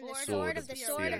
and 0.00 0.08
the 0.08 0.14
sword 0.24 0.56
of 0.56 0.66
the 0.66 0.76
Spirit, 0.76 1.12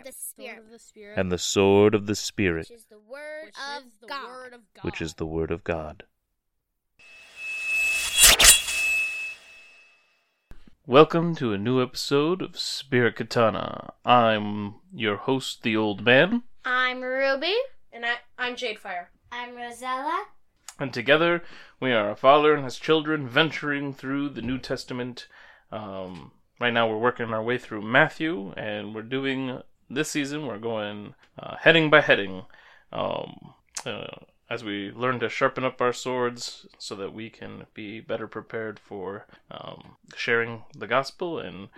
and 1.17 1.31
the 1.31 1.39
sword 1.39 1.95
of 1.95 2.07
the 2.07 2.15
Spirit, 2.15 2.69
which 2.71 2.79
is 2.79 2.87
the 2.87 2.99
word 2.99 3.51
of 3.55 3.83
God. 4.09 4.83
which 4.83 5.03
is 5.03 5.15
the 5.15 5.27
word 5.27 5.51
of 5.51 5.63
God. 5.65 6.05
Welcome 10.87 11.37
to 11.37 11.53
a 11.53 11.59
new 11.59 11.83
episode 11.83 12.41
of 12.41 12.59
Spirit 12.59 13.17
Katana. 13.17 13.93
I'm 14.05 14.77
your 14.95 15.17
host, 15.17 15.63
the 15.63 15.77
old 15.77 16.03
man, 16.05 16.45
I'm 16.65 17.03
Ruby. 17.03 17.55
And 17.93 18.07
I, 18.07 18.15
I'm 18.39 18.55
Jadefire. 18.57 19.07
I'm 19.31 19.57
Rosella. 19.57 20.25
and 20.79 20.93
together 20.95 21.43
we 21.81 21.93
are 21.93 22.11
a 22.11 22.17
father 22.17 22.55
and 22.55 22.65
his 22.65 22.79
children 22.79 23.29
venturing 23.29 23.93
through 23.93 24.31
the 24.31 24.43
New 24.43 24.59
Testament. 24.59 25.27
Um, 25.71 26.33
right 26.61 26.73
now 26.73 26.87
we're 26.87 26.99
working 26.99 27.33
our 27.33 27.43
way 27.43 27.59
through 27.59 27.83
Matthew, 27.83 28.53
and 28.57 28.95
we're 28.95 29.03
doing 29.03 29.63
this 29.89 30.11
season. 30.11 30.47
We're 30.47 30.59
going 30.59 31.15
uh, 31.39 31.57
heading 31.57 31.91
by 31.91 32.03
heading, 32.03 32.45
um, 32.93 33.55
uh, 33.85 34.25
as 34.49 34.63
we 34.63 34.93
learn 34.93 35.19
to 35.21 35.29
sharpen 35.29 35.65
up 35.65 35.81
our 35.81 35.93
swords, 35.93 36.67
so 36.79 36.95
that 36.97 37.15
we 37.15 37.31
can 37.31 37.67
be 37.75 38.01
better 38.01 38.29
prepared 38.29 38.79
for 38.79 39.27
um, 39.51 39.97
sharing 40.15 40.63
the 40.77 40.87
gospel 40.87 41.39
and 41.39 41.69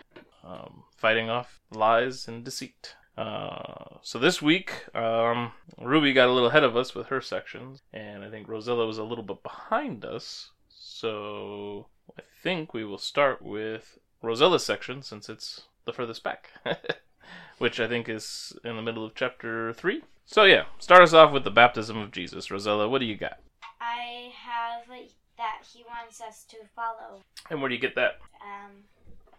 um, 0.45 0.83
fighting 0.97 1.31
off 1.31 1.61
lies 1.71 2.27
and 2.27 2.45
deceit. 2.45 2.97
Uh, 3.17 3.99
so 4.01 4.19
this 4.19 4.43
week, 4.43 4.73
um, 4.97 5.53
Ruby 5.79 6.13
got 6.13 6.29
a 6.29 6.33
little 6.33 6.49
ahead 6.49 6.65
of 6.65 6.77
us 6.77 6.95
with 6.95 7.07
her 7.09 7.21
sections, 7.21 7.83
and 7.93 8.25
I 8.25 8.31
think 8.31 8.49
Rosella 8.49 8.87
was 8.87 8.99
a 8.99 9.05
little 9.05 9.25
bit 9.25 9.43
behind 9.43 10.05
us. 10.05 10.51
So 10.69 11.87
I 12.19 12.23
think 12.43 12.75
we 12.75 12.85
will 12.85 12.99
start 12.99 13.43
with 13.43 13.99
Rosella's 14.23 14.65
section 14.65 15.03
since 15.03 15.29
it's 15.29 15.63
the 15.85 15.93
furthest 15.93 16.23
back, 16.23 16.51
which 17.59 17.81
I 17.81 17.89
think 17.89 18.09
is 18.09 18.53
in 18.65 18.77
the 18.77 18.83
middle 18.83 19.05
of 19.05 19.15
chapter 19.15 19.73
three. 19.73 20.03
So 20.25 20.45
yeah, 20.45 20.65
start 20.79 21.03
us 21.03 21.13
off 21.13 21.33
with 21.33 21.45
the 21.45 21.51
baptism 21.51 21.97
of 21.99 22.13
Jesus. 22.13 22.51
Rosella, 22.51 22.89
what 22.89 23.01
do 23.01 23.05
you 23.07 23.17
got? 23.17 23.39
I 23.81 24.33
have 24.47 24.87
that 25.37 25.67
he 25.73 25.85
wants 25.89 26.21
us 26.21 26.45
to 26.45 26.57
follow. 26.77 27.21
And 27.51 27.61
where 27.61 27.69
do 27.69 27.75
you 27.75 27.81
get 27.81 27.97
that? 27.97 28.21
Um, 28.43 28.71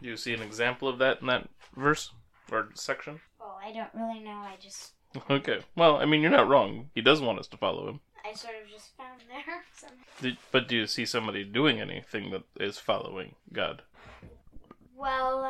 Do 0.02 0.10
you 0.10 0.18
see 0.18 0.34
an 0.34 0.42
example 0.42 0.88
of 0.90 1.00
that 1.00 1.22
in 1.22 1.28
that 1.28 1.48
verse 1.78 2.12
or 2.52 2.70
section? 2.74 3.22
well, 3.40 3.58
I 3.64 3.72
don't 3.72 3.94
really 3.94 4.20
know. 4.20 4.32
I 4.32 4.56
just, 4.60 4.92
Okay. 5.30 5.60
Well, 5.76 5.98
I 5.98 6.06
mean, 6.06 6.22
you're 6.22 6.32
not 6.32 6.50
wrong. 6.50 6.90
He 6.94 7.02
does 7.02 7.22
want 7.22 7.40
us 7.40 7.48
to 7.48 7.58
follow 7.58 7.88
him. 7.88 8.00
I 8.26 8.34
sort 8.34 8.56
of 8.62 8.70
just 8.70 8.96
found 8.98 9.22
there. 9.30 9.64
somehow. 9.76 9.96
Did, 10.22 10.38
but 10.52 10.68
do 10.68 10.76
you 10.76 10.88
see 10.88 11.06
somebody 11.06 11.44
doing 11.44 11.80
anything 11.80 12.32
that 12.32 12.44
is 12.60 12.78
following 12.78 13.36
God? 13.52 13.84
Well, 14.96 15.46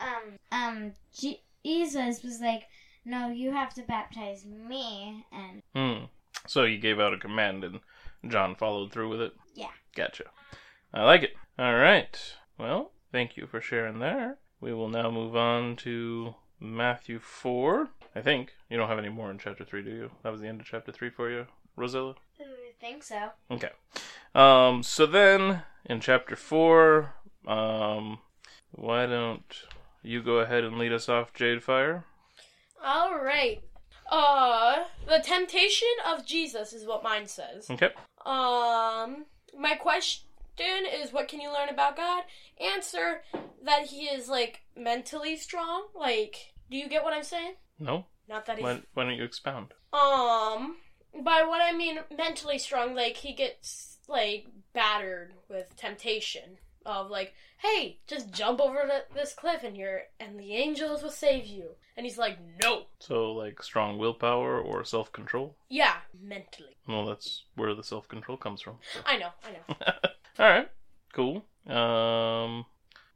uh, 0.00 0.04
um, 0.04 0.38
um, 0.52 0.92
Jesus 1.12 2.22
was 2.22 2.40
like, 2.40 2.64
no, 3.04 3.28
you 3.28 3.52
have 3.52 3.74
to 3.74 3.82
baptize 3.82 4.44
me, 4.44 5.24
and 5.32 5.62
Hmm. 5.74 6.04
So 6.46 6.64
he 6.64 6.78
gave 6.78 7.00
out 7.00 7.14
a 7.14 7.18
command 7.18 7.64
and 7.64 7.80
John 8.26 8.54
followed 8.54 8.92
through 8.92 9.08
with 9.08 9.20
it? 9.20 9.32
Yeah. 9.54 9.70
Gotcha. 9.94 10.24
I 10.92 11.04
like 11.04 11.22
it. 11.22 11.34
All 11.58 11.74
right. 11.74 12.16
Well, 12.58 12.92
thank 13.12 13.36
you 13.36 13.46
for 13.46 13.60
sharing 13.60 13.98
there. 13.98 14.38
We 14.60 14.72
will 14.72 14.88
now 14.88 15.10
move 15.10 15.36
on 15.36 15.76
to 15.76 16.34
Matthew 16.58 17.18
4. 17.18 17.88
I 18.14 18.20
think. 18.20 18.54
You 18.70 18.76
don't 18.76 18.88
have 18.88 18.98
any 18.98 19.10
more 19.10 19.30
in 19.30 19.38
chapter 19.38 19.64
3, 19.64 19.82
do 19.82 19.90
you? 19.90 20.10
That 20.22 20.32
was 20.32 20.40
the 20.40 20.48
end 20.48 20.60
of 20.60 20.66
chapter 20.66 20.90
3 20.90 21.10
for 21.10 21.30
you, 21.30 21.46
Rosella? 21.76 22.14
I 22.40 22.80
think 22.80 23.02
so. 23.02 23.30
Okay. 23.50 23.70
Um, 24.34 24.82
so 24.82 25.06
then 25.06 25.62
in 25.84 26.00
chapter 26.00 26.36
four, 26.36 27.14
um, 27.46 28.18
why 28.72 29.06
don't 29.06 29.64
you 30.02 30.22
go 30.22 30.38
ahead 30.38 30.64
and 30.64 30.78
lead 30.78 30.92
us 30.92 31.08
off, 31.08 31.32
Jadefire? 31.34 32.04
All 32.84 33.18
right. 33.18 33.62
Uh, 34.10 34.84
the 35.06 35.18
temptation 35.22 35.88
of 36.06 36.24
Jesus 36.24 36.72
is 36.72 36.86
what 36.86 37.02
mine 37.02 37.26
says. 37.26 37.68
Okay. 37.70 37.90
Um, 38.24 39.26
my 39.58 39.74
question 39.74 40.24
is, 40.92 41.12
what 41.12 41.28
can 41.28 41.40
you 41.40 41.52
learn 41.52 41.68
about 41.68 41.96
God? 41.96 42.24
Answer 42.60 43.22
that 43.64 43.86
he 43.86 44.06
is 44.06 44.28
like 44.28 44.62
mentally 44.76 45.36
strong. 45.36 45.88
Like, 45.94 46.52
do 46.70 46.76
you 46.76 46.88
get 46.88 47.04
what 47.04 47.12
I'm 47.12 47.22
saying? 47.22 47.54
No. 47.78 48.06
Not 48.28 48.46
that 48.46 48.56
he's 48.56 48.64
Why, 48.64 48.80
why 48.94 49.04
don't 49.04 49.14
you 49.14 49.24
expound? 49.24 49.72
Um, 49.92 50.76
by 51.22 51.44
what 51.46 51.60
I 51.62 51.72
mean 51.76 52.00
mentally 52.16 52.58
strong, 52.58 52.94
like 52.94 53.16
he 53.16 53.32
gets 53.32 53.98
like 54.08 54.46
battered 54.72 55.32
with 55.48 55.76
temptation 55.76 56.58
of 56.88 57.10
like, 57.10 57.34
hey, 57.58 57.98
just 58.06 58.32
jump 58.32 58.60
over 58.60 58.84
the, 58.86 59.04
this 59.14 59.32
cliff 59.34 59.62
and 59.62 59.76
you're 59.76 60.02
and 60.18 60.38
the 60.38 60.54
angels 60.54 61.02
will 61.02 61.10
save 61.10 61.46
you. 61.46 61.70
And 61.96 62.06
he's 62.06 62.18
like, 62.18 62.38
no. 62.62 62.84
So, 63.00 63.32
like 63.32 63.62
strong 63.62 63.98
willpower 63.98 64.60
or 64.60 64.84
self-control? 64.84 65.56
Yeah, 65.68 65.96
mentally. 66.20 66.76
Well, 66.86 67.06
that's 67.06 67.44
where 67.56 67.74
the 67.74 67.82
self-control 67.82 68.38
comes 68.38 68.60
from. 68.60 68.76
so. 68.92 69.00
I 69.06 69.18
know, 69.18 69.30
I 69.44 69.52
know. 69.52 69.76
All 70.38 70.48
right. 70.50 70.70
Cool. 71.12 71.44
Um, 71.66 72.66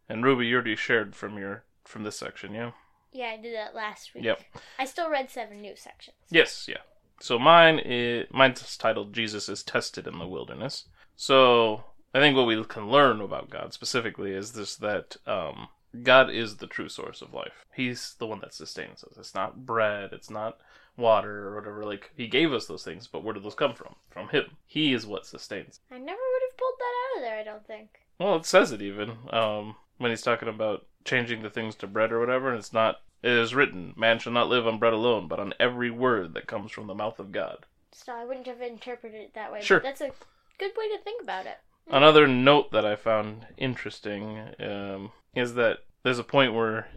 and 0.08 0.24
Ruby, 0.24 0.46
you 0.46 0.56
already 0.56 0.76
shared 0.76 1.14
from 1.14 1.38
your 1.38 1.64
from 1.84 2.04
this 2.04 2.18
section, 2.18 2.54
yeah. 2.54 2.72
Yeah, 3.12 3.26
I 3.26 3.36
did 3.36 3.54
that 3.54 3.74
last 3.74 4.14
week. 4.14 4.24
Yep. 4.24 4.40
I 4.78 4.86
still 4.86 5.10
read 5.10 5.30
seven 5.30 5.60
new 5.60 5.76
sections. 5.76 6.16
Yes, 6.30 6.66
yeah. 6.68 6.78
So 7.20 7.38
mine 7.38 7.78
is 7.78 8.26
mine's 8.32 8.76
titled 8.76 9.12
Jesus 9.12 9.48
is 9.48 9.62
tested 9.62 10.06
in 10.06 10.18
the 10.18 10.26
wilderness. 10.26 10.86
So 11.14 11.84
I 12.14 12.20
think 12.20 12.36
what 12.36 12.46
we 12.46 12.62
can 12.64 12.90
learn 12.90 13.20
about 13.20 13.50
God 13.50 13.72
specifically 13.72 14.32
is 14.32 14.52
this 14.52 14.76
that 14.76 15.16
um, 15.26 15.68
God 16.02 16.30
is 16.30 16.56
the 16.56 16.66
true 16.66 16.88
source 16.88 17.22
of 17.22 17.32
life. 17.32 17.64
He's 17.74 18.14
the 18.18 18.26
one 18.26 18.40
that 18.40 18.54
sustains 18.54 19.02
us. 19.04 19.16
It's 19.18 19.34
not 19.34 19.64
bread, 19.66 20.12
it's 20.12 20.30
not 20.30 20.58
water 20.96 21.48
or 21.48 21.54
whatever. 21.56 21.84
Like 21.84 22.10
he 22.16 22.26
gave 22.26 22.52
us 22.52 22.66
those 22.66 22.84
things, 22.84 23.06
but 23.06 23.24
where 23.24 23.34
did 23.34 23.42
those 23.42 23.54
come 23.54 23.74
from? 23.74 23.94
From 24.10 24.28
him. 24.28 24.56
He 24.66 24.92
is 24.92 25.06
what 25.06 25.26
sustains. 25.26 25.80
I 25.90 25.98
never 25.98 26.20
would 26.20 26.42
have 26.50 26.56
pulled 26.56 26.74
that 26.78 26.94
out 26.94 27.16
of 27.16 27.22
there. 27.22 27.38
I 27.38 27.44
don't 27.44 27.66
think. 27.66 28.00
Well, 28.18 28.36
it 28.36 28.46
says 28.46 28.72
it 28.72 28.82
even 28.82 29.16
um, 29.30 29.76
when 29.98 30.10
he's 30.10 30.22
talking 30.22 30.48
about 30.48 30.86
changing 31.04 31.42
the 31.42 31.50
things 31.50 31.74
to 31.76 31.86
bread 31.86 32.12
or 32.12 32.20
whatever, 32.20 32.50
and 32.50 32.58
it's 32.58 32.72
not. 32.72 33.00
It 33.22 33.30
is 33.30 33.54
written, 33.54 33.94
"Man 33.96 34.18
shall 34.18 34.32
not 34.32 34.48
live 34.48 34.66
on 34.66 34.78
bread 34.78 34.92
alone, 34.92 35.28
but 35.28 35.38
on 35.38 35.54
every 35.60 35.90
word 35.90 36.34
that 36.34 36.46
comes 36.48 36.72
from 36.72 36.88
the 36.88 36.94
mouth 36.94 37.18
of 37.18 37.32
God." 37.32 37.66
So 37.92 38.12
I 38.12 38.24
wouldn't 38.24 38.46
have 38.46 38.60
interpreted 38.60 39.20
it 39.20 39.34
that 39.34 39.52
way. 39.52 39.62
Sure. 39.62 39.78
But 39.78 39.84
that's 39.84 40.00
a 40.00 40.12
good 40.58 40.72
way 40.76 40.88
to 40.88 41.02
think 41.02 41.22
about 41.22 41.46
it. 41.46 41.58
Another 41.88 42.26
note 42.26 42.70
that 42.72 42.87
I 42.87 42.97
found 42.97 43.47
interesting 43.56 44.54
um, 44.60 45.12
is 45.34 45.54
that 45.54 45.78
there's 46.03 46.19
a 46.19 46.25
point 46.25 46.54
where 46.54 46.88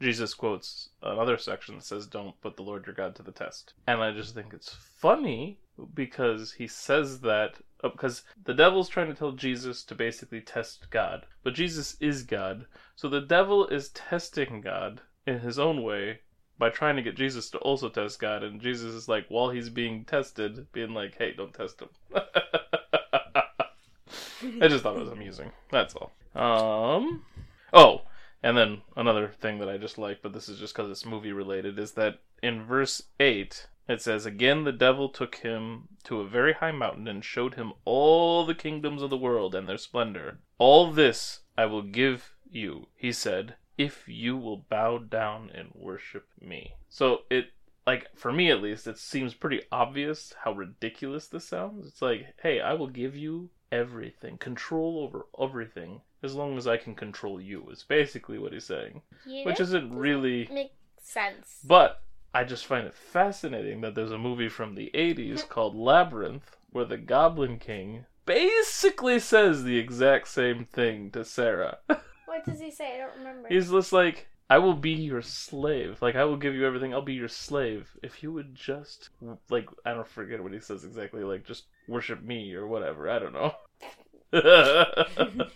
Jesus 0.00 0.34
quotes 0.34 0.88
another 1.00 1.38
section 1.38 1.76
that 1.76 1.84
says, 1.84 2.06
"Don't 2.08 2.40
put 2.40 2.56
the 2.56 2.62
Lord 2.62 2.86
your 2.86 2.94
God 2.94 3.14
to 3.16 3.22
the 3.22 3.30
test," 3.30 3.74
and 3.86 4.02
I 4.02 4.12
just 4.12 4.34
think 4.34 4.52
it's 4.52 4.74
funny 4.74 5.60
because 5.94 6.52
he 6.52 6.66
says 6.66 7.20
that 7.20 7.60
because 7.82 8.24
the 8.44 8.52
devil's 8.52 8.88
trying 8.88 9.08
to 9.08 9.14
tell 9.14 9.32
Jesus 9.32 9.84
to 9.84 9.94
basically 9.94 10.40
test 10.40 10.90
God, 10.90 11.26
but 11.44 11.54
Jesus 11.54 11.96
is 12.00 12.24
God, 12.24 12.66
so 12.96 13.08
the 13.08 13.20
devil 13.20 13.68
is 13.68 13.90
testing 13.90 14.60
God 14.60 15.02
in 15.24 15.38
his 15.38 15.58
own 15.58 15.82
way 15.82 16.20
by 16.58 16.68
trying 16.68 16.96
to 16.96 17.02
get 17.02 17.16
Jesus 17.16 17.48
to 17.50 17.58
also 17.58 17.88
test 17.88 18.20
God, 18.20 18.42
and 18.42 18.60
Jesus 18.60 18.92
is 18.94 19.08
like, 19.08 19.26
while 19.28 19.50
he's 19.50 19.70
being 19.70 20.04
tested, 20.04 20.70
being 20.72 20.94
like, 20.94 21.16
"Hey, 21.16 21.32
don't 21.32 21.54
test 21.54 21.80
him." 21.80 21.90
I 24.60 24.68
just 24.68 24.82
thought 24.82 24.96
it 24.96 25.00
was 25.00 25.08
amusing. 25.08 25.52
That's 25.70 25.94
all. 25.94 26.12
Um. 26.34 27.24
Oh, 27.72 28.02
and 28.42 28.56
then 28.56 28.82
another 28.96 29.28
thing 29.28 29.58
that 29.58 29.68
I 29.68 29.78
just 29.78 29.98
like, 29.98 30.20
but 30.22 30.32
this 30.32 30.48
is 30.48 30.58
just 30.58 30.74
because 30.74 30.90
it's 30.90 31.06
movie 31.06 31.32
related, 31.32 31.78
is 31.78 31.92
that 31.92 32.18
in 32.42 32.64
verse 32.64 33.02
8, 33.20 33.68
it 33.88 34.02
says, 34.02 34.26
Again 34.26 34.64
the 34.64 34.72
devil 34.72 35.08
took 35.08 35.36
him 35.36 35.88
to 36.04 36.20
a 36.20 36.28
very 36.28 36.54
high 36.54 36.72
mountain 36.72 37.06
and 37.06 37.24
showed 37.24 37.54
him 37.54 37.72
all 37.84 38.44
the 38.44 38.54
kingdoms 38.54 39.02
of 39.02 39.10
the 39.10 39.16
world 39.16 39.54
and 39.54 39.68
their 39.68 39.78
splendor. 39.78 40.38
All 40.58 40.90
this 40.90 41.40
I 41.56 41.66
will 41.66 41.82
give 41.82 42.34
you, 42.50 42.88
he 42.96 43.12
said, 43.12 43.54
if 43.78 44.08
you 44.08 44.36
will 44.36 44.58
bow 44.68 44.98
down 44.98 45.50
and 45.54 45.70
worship 45.74 46.26
me. 46.40 46.74
So 46.88 47.22
it, 47.30 47.46
like, 47.86 48.08
for 48.14 48.32
me 48.32 48.50
at 48.50 48.62
least, 48.62 48.86
it 48.86 48.98
seems 48.98 49.34
pretty 49.34 49.62
obvious 49.70 50.34
how 50.44 50.52
ridiculous 50.52 51.28
this 51.28 51.46
sounds. 51.46 51.86
It's 51.86 52.02
like, 52.02 52.34
hey, 52.42 52.60
I 52.60 52.74
will 52.74 52.88
give 52.88 53.16
you 53.16 53.50
everything, 53.72 54.38
control 54.38 55.00
over 55.00 55.26
everything, 55.42 56.02
as 56.22 56.34
long 56.34 56.56
as 56.56 56.68
I 56.68 56.76
can 56.76 56.94
control 56.94 57.40
you, 57.40 57.68
is 57.70 57.82
basically 57.82 58.38
what 58.38 58.52
he's 58.52 58.66
saying. 58.66 59.02
You 59.26 59.44
Which 59.44 59.58
isn't 59.58 59.92
really. 59.92 60.48
Makes 60.52 60.74
sense. 61.02 61.58
But 61.64 62.02
I 62.34 62.44
just 62.44 62.66
find 62.66 62.86
it 62.86 62.94
fascinating 62.94 63.80
that 63.80 63.94
there's 63.94 64.12
a 64.12 64.18
movie 64.18 64.48
from 64.48 64.74
the 64.74 64.90
80s 64.94 65.40
mm. 65.40 65.48
called 65.48 65.74
Labyrinth 65.74 66.56
where 66.70 66.84
the 66.84 66.96
Goblin 66.96 67.58
King 67.58 68.06
basically 68.24 69.18
says 69.18 69.64
the 69.64 69.78
exact 69.78 70.28
same 70.28 70.64
thing 70.64 71.10
to 71.10 71.24
Sarah. 71.24 71.78
What 72.32 72.46
does 72.46 72.60
he 72.60 72.70
say? 72.70 72.94
I 72.94 72.98
don't 72.98 73.18
remember. 73.18 73.48
He's 73.48 73.70
just 73.70 73.92
like, 73.92 74.26
I 74.50 74.58
will 74.58 74.74
be 74.74 74.90
your 74.90 75.22
slave. 75.22 76.02
Like, 76.02 76.14
I 76.14 76.24
will 76.24 76.36
give 76.36 76.54
you 76.54 76.66
everything. 76.66 76.92
I'll 76.92 77.02
be 77.02 77.14
your 77.14 77.28
slave. 77.28 77.96
If 78.02 78.22
you 78.22 78.32
would 78.32 78.54
just, 78.54 79.10
like, 79.48 79.68
I 79.84 79.92
don't 79.92 80.06
forget 80.06 80.42
what 80.42 80.52
he 80.52 80.60
says 80.60 80.84
exactly. 80.84 81.24
Like, 81.24 81.44
just 81.44 81.64
worship 81.88 82.22
me 82.22 82.54
or 82.54 82.66
whatever. 82.66 83.08
I 83.08 83.18
don't 83.18 83.32
know. 83.32 83.54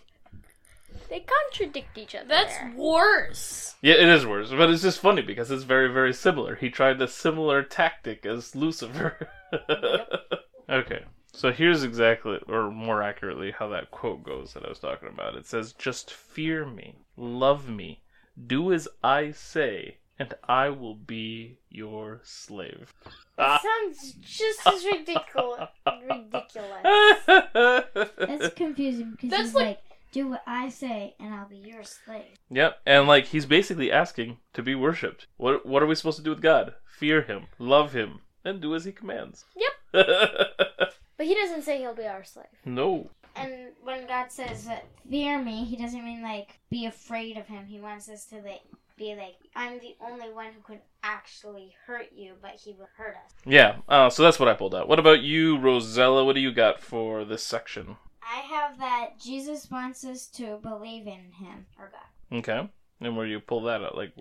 They 1.08 1.20
contradict 1.20 1.96
each 1.96 2.14
other. 2.14 2.26
That's 2.28 2.56
worse. 2.74 3.76
yeah, 3.80 3.94
it 3.94 4.08
is 4.08 4.26
worse. 4.26 4.50
But 4.50 4.70
it's 4.70 4.82
just 4.82 4.98
funny 4.98 5.22
because 5.22 5.50
it's 5.50 5.62
very, 5.62 5.92
very 5.92 6.12
similar. 6.12 6.56
He 6.56 6.68
tried 6.68 7.00
a 7.00 7.08
similar 7.08 7.62
tactic 7.62 8.26
as 8.26 8.56
Lucifer. 8.56 9.28
okay. 10.68 11.04
So 11.32 11.52
here's 11.52 11.84
exactly, 11.84 12.38
or 12.48 12.70
more 12.70 13.02
accurately, 13.02 13.52
how 13.52 13.68
that 13.68 13.90
quote 13.90 14.24
goes 14.24 14.54
that 14.54 14.64
I 14.64 14.68
was 14.68 14.78
talking 14.78 15.08
about. 15.08 15.36
It 15.36 15.46
says, 15.46 15.74
Just 15.74 16.10
fear 16.10 16.64
me, 16.64 16.96
love 17.16 17.68
me, 17.68 18.00
do 18.46 18.72
as 18.72 18.88
I 19.02 19.30
say, 19.32 19.98
and 20.18 20.34
I 20.48 20.70
will 20.70 20.94
be 20.94 21.58
your 21.70 22.20
slave. 22.24 22.92
It 23.04 23.12
ah. 23.38 23.60
sounds 23.62 24.12
just 24.22 24.66
as 24.66 24.84
ridiculous. 24.84 25.68
ridiculous. 26.08 26.82
That's 28.16 28.54
confusing 28.54 29.12
because 29.12 29.30
That's 29.30 29.42
he's 29.44 29.54
like- 29.54 29.66
like, 29.66 29.80
do 30.12 30.28
what 30.28 30.42
I 30.46 30.70
say 30.70 31.14
and 31.20 31.34
I'll 31.34 31.48
be 31.48 31.56
your 31.58 31.82
slave. 31.84 32.38
Yep, 32.50 32.78
and 32.86 33.06
like 33.06 33.26
he's 33.26 33.44
basically 33.44 33.92
asking 33.92 34.38
to 34.54 34.62
be 34.62 34.74
worshipped. 34.74 35.26
What 35.36 35.66
what 35.66 35.82
are 35.82 35.86
we 35.86 35.94
supposed 35.94 36.16
to 36.18 36.22
do 36.24 36.30
with 36.30 36.40
God? 36.40 36.74
Fear 36.86 37.22
him, 37.22 37.46
love 37.58 37.92
him, 37.92 38.20
and 38.44 38.60
do 38.60 38.74
as 38.74 38.84
he 38.86 38.92
commands. 38.92 39.44
Yep. 39.56 39.72
But 41.18 41.26
he 41.26 41.34
doesn't 41.34 41.62
say 41.62 41.78
he'll 41.78 41.94
be 41.94 42.06
our 42.06 42.24
slave. 42.24 42.46
no. 42.66 43.08
And 43.36 43.72
when 43.82 44.06
God 44.06 44.30
says 44.30 44.68
fear 45.08 45.42
me, 45.42 45.64
he 45.64 45.76
doesn't 45.76 46.04
mean 46.04 46.22
like 46.22 46.58
be 46.70 46.86
afraid 46.86 47.36
of 47.36 47.46
him. 47.46 47.66
He 47.66 47.80
wants 47.80 48.08
us 48.08 48.24
to 48.26 48.36
like 48.36 48.62
be 48.96 49.14
like 49.14 49.36
I'm 49.54 49.78
the 49.78 49.96
only 50.00 50.32
one 50.32 50.46
who 50.46 50.60
could 50.62 50.80
actually 51.02 51.74
hurt 51.86 52.12
you, 52.14 52.34
but 52.40 52.52
he 52.52 52.72
will 52.72 52.88
hurt 52.96 53.14
us. 53.14 53.32
Yeah, 53.44 53.76
uh, 53.88 54.10
so 54.10 54.22
that's 54.22 54.38
what 54.38 54.48
I 54.48 54.54
pulled 54.54 54.74
out. 54.74 54.88
What 54.88 54.98
about 54.98 55.20
you, 55.20 55.58
Rosella? 55.58 56.24
What 56.24 56.34
do 56.34 56.40
you 56.40 56.52
got 56.52 56.80
for 56.80 57.24
this 57.24 57.42
section? 57.42 57.96
I 58.22 58.40
have 58.40 58.78
that 58.78 59.20
Jesus 59.22 59.70
wants 59.70 60.04
us 60.04 60.26
to 60.28 60.58
believe 60.62 61.06
in 61.06 61.32
him 61.38 61.66
or 61.78 61.92
God. 61.92 62.38
Okay. 62.38 62.68
And 63.00 63.16
where 63.16 63.26
do 63.26 63.32
you 63.32 63.40
pull 63.40 63.62
that 63.62 63.82
out? 63.82 63.96
Like, 63.96 64.12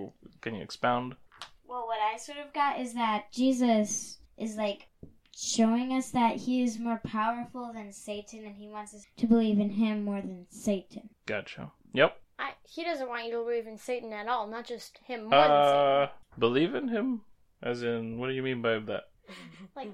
can 0.41 0.55
you 0.55 0.61
expound? 0.61 1.15
Well, 1.67 1.87
what 1.87 1.99
I 1.99 2.17
sort 2.17 2.37
of 2.37 2.53
got 2.53 2.79
is 2.79 2.93
that 2.93 3.31
Jesus 3.31 4.19
is 4.37 4.57
like 4.57 4.87
showing 5.35 5.91
us 5.91 6.11
that 6.11 6.37
he 6.37 6.63
is 6.63 6.79
more 6.79 7.01
powerful 7.05 7.71
than 7.73 7.91
Satan 7.91 8.45
and 8.45 8.55
he 8.55 8.69
wants 8.69 8.93
us 8.93 9.05
to 9.17 9.27
believe 9.27 9.59
in 9.59 9.71
him 9.71 10.05
more 10.05 10.21
than 10.21 10.45
Satan. 10.49 11.09
Gotcha. 11.25 11.71
Yep. 11.93 12.17
I, 12.39 12.51
he 12.63 12.83
doesn't 12.83 13.07
want 13.09 13.25
you 13.25 13.31
to 13.31 13.43
believe 13.43 13.67
in 13.67 13.77
Satan 13.77 14.13
at 14.13 14.27
all, 14.27 14.47
not 14.47 14.65
just 14.65 14.99
him 15.05 15.23
more 15.23 15.31
than 15.31 15.51
Uh, 15.51 16.07
believe 16.39 16.73
in 16.73 16.87
him? 16.87 17.21
As 17.61 17.83
in, 17.83 18.17
what 18.17 18.27
do 18.27 18.33
you 18.33 18.43
mean 18.43 18.61
by 18.61 18.79
that? 18.79 19.03
Like, 19.75 19.91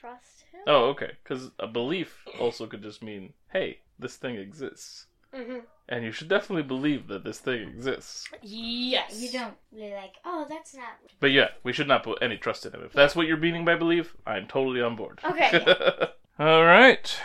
trust 0.00 0.44
him? 0.52 0.60
Oh, 0.66 0.84
okay. 0.90 1.12
Because 1.22 1.50
a 1.58 1.66
belief 1.66 2.24
also 2.38 2.66
could 2.66 2.82
just 2.82 3.02
mean, 3.02 3.32
hey, 3.52 3.78
this 3.98 4.16
thing 4.16 4.36
exists. 4.36 5.06
Hmm 5.34 5.58
And 5.88 6.04
you 6.04 6.12
should 6.12 6.28
definitely 6.28 6.62
believe 6.62 7.08
that 7.08 7.24
this 7.24 7.38
thing 7.40 7.68
exists. 7.68 8.28
Yes. 8.42 9.20
You 9.20 9.30
don't 9.30 9.54
really 9.72 9.92
like, 9.92 10.14
oh, 10.24 10.46
that's 10.48 10.74
not. 10.74 10.98
But 11.20 11.32
yeah, 11.32 11.48
we 11.62 11.72
should 11.72 11.88
not 11.88 12.04
put 12.04 12.22
any 12.22 12.36
trust 12.36 12.64
in 12.66 12.72
him. 12.72 12.82
If 12.84 12.92
that's 12.92 13.16
what 13.16 13.26
you're 13.26 13.36
meaning 13.36 13.64
by 13.64 13.74
believe, 13.74 14.14
I'm 14.26 14.46
totally 14.46 14.80
on 14.80 14.96
board. 14.96 15.20
Okay. 15.24 15.64
All 16.38 16.64
right. 16.64 17.16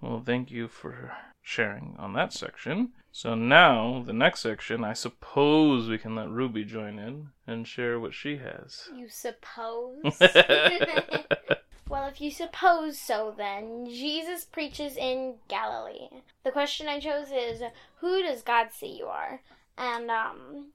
Well, 0.00 0.22
thank 0.24 0.50
you 0.50 0.68
for 0.68 1.12
sharing 1.42 1.96
on 1.98 2.12
that 2.14 2.32
section. 2.32 2.92
So 3.12 3.34
now, 3.34 4.02
the 4.06 4.12
next 4.12 4.40
section, 4.40 4.84
I 4.84 4.92
suppose 4.92 5.88
we 5.88 5.98
can 5.98 6.14
let 6.14 6.30
Ruby 6.30 6.64
join 6.64 6.98
in 6.98 7.28
and 7.46 7.66
share 7.66 7.98
what 7.98 8.14
she 8.14 8.36
has. 8.36 8.88
You 8.94 9.08
suppose? 9.08 10.02
well, 11.90 12.06
if 12.06 12.20
you 12.20 12.30
suppose 12.30 12.96
so, 12.98 13.34
then 13.36 13.86
Jesus 13.86 14.44
preaches 14.44 14.96
in 14.96 15.34
Galilee. 15.48 16.08
The 16.44 16.52
question 16.52 16.86
I 16.86 17.00
chose 17.00 17.32
is, 17.32 17.62
who 17.96 18.22
does 18.22 18.42
God 18.42 18.68
see 18.72 18.96
you 18.96 19.06
are? 19.06 19.40
And 19.76 20.10
um, 20.10 20.66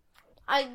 I 0.48 0.70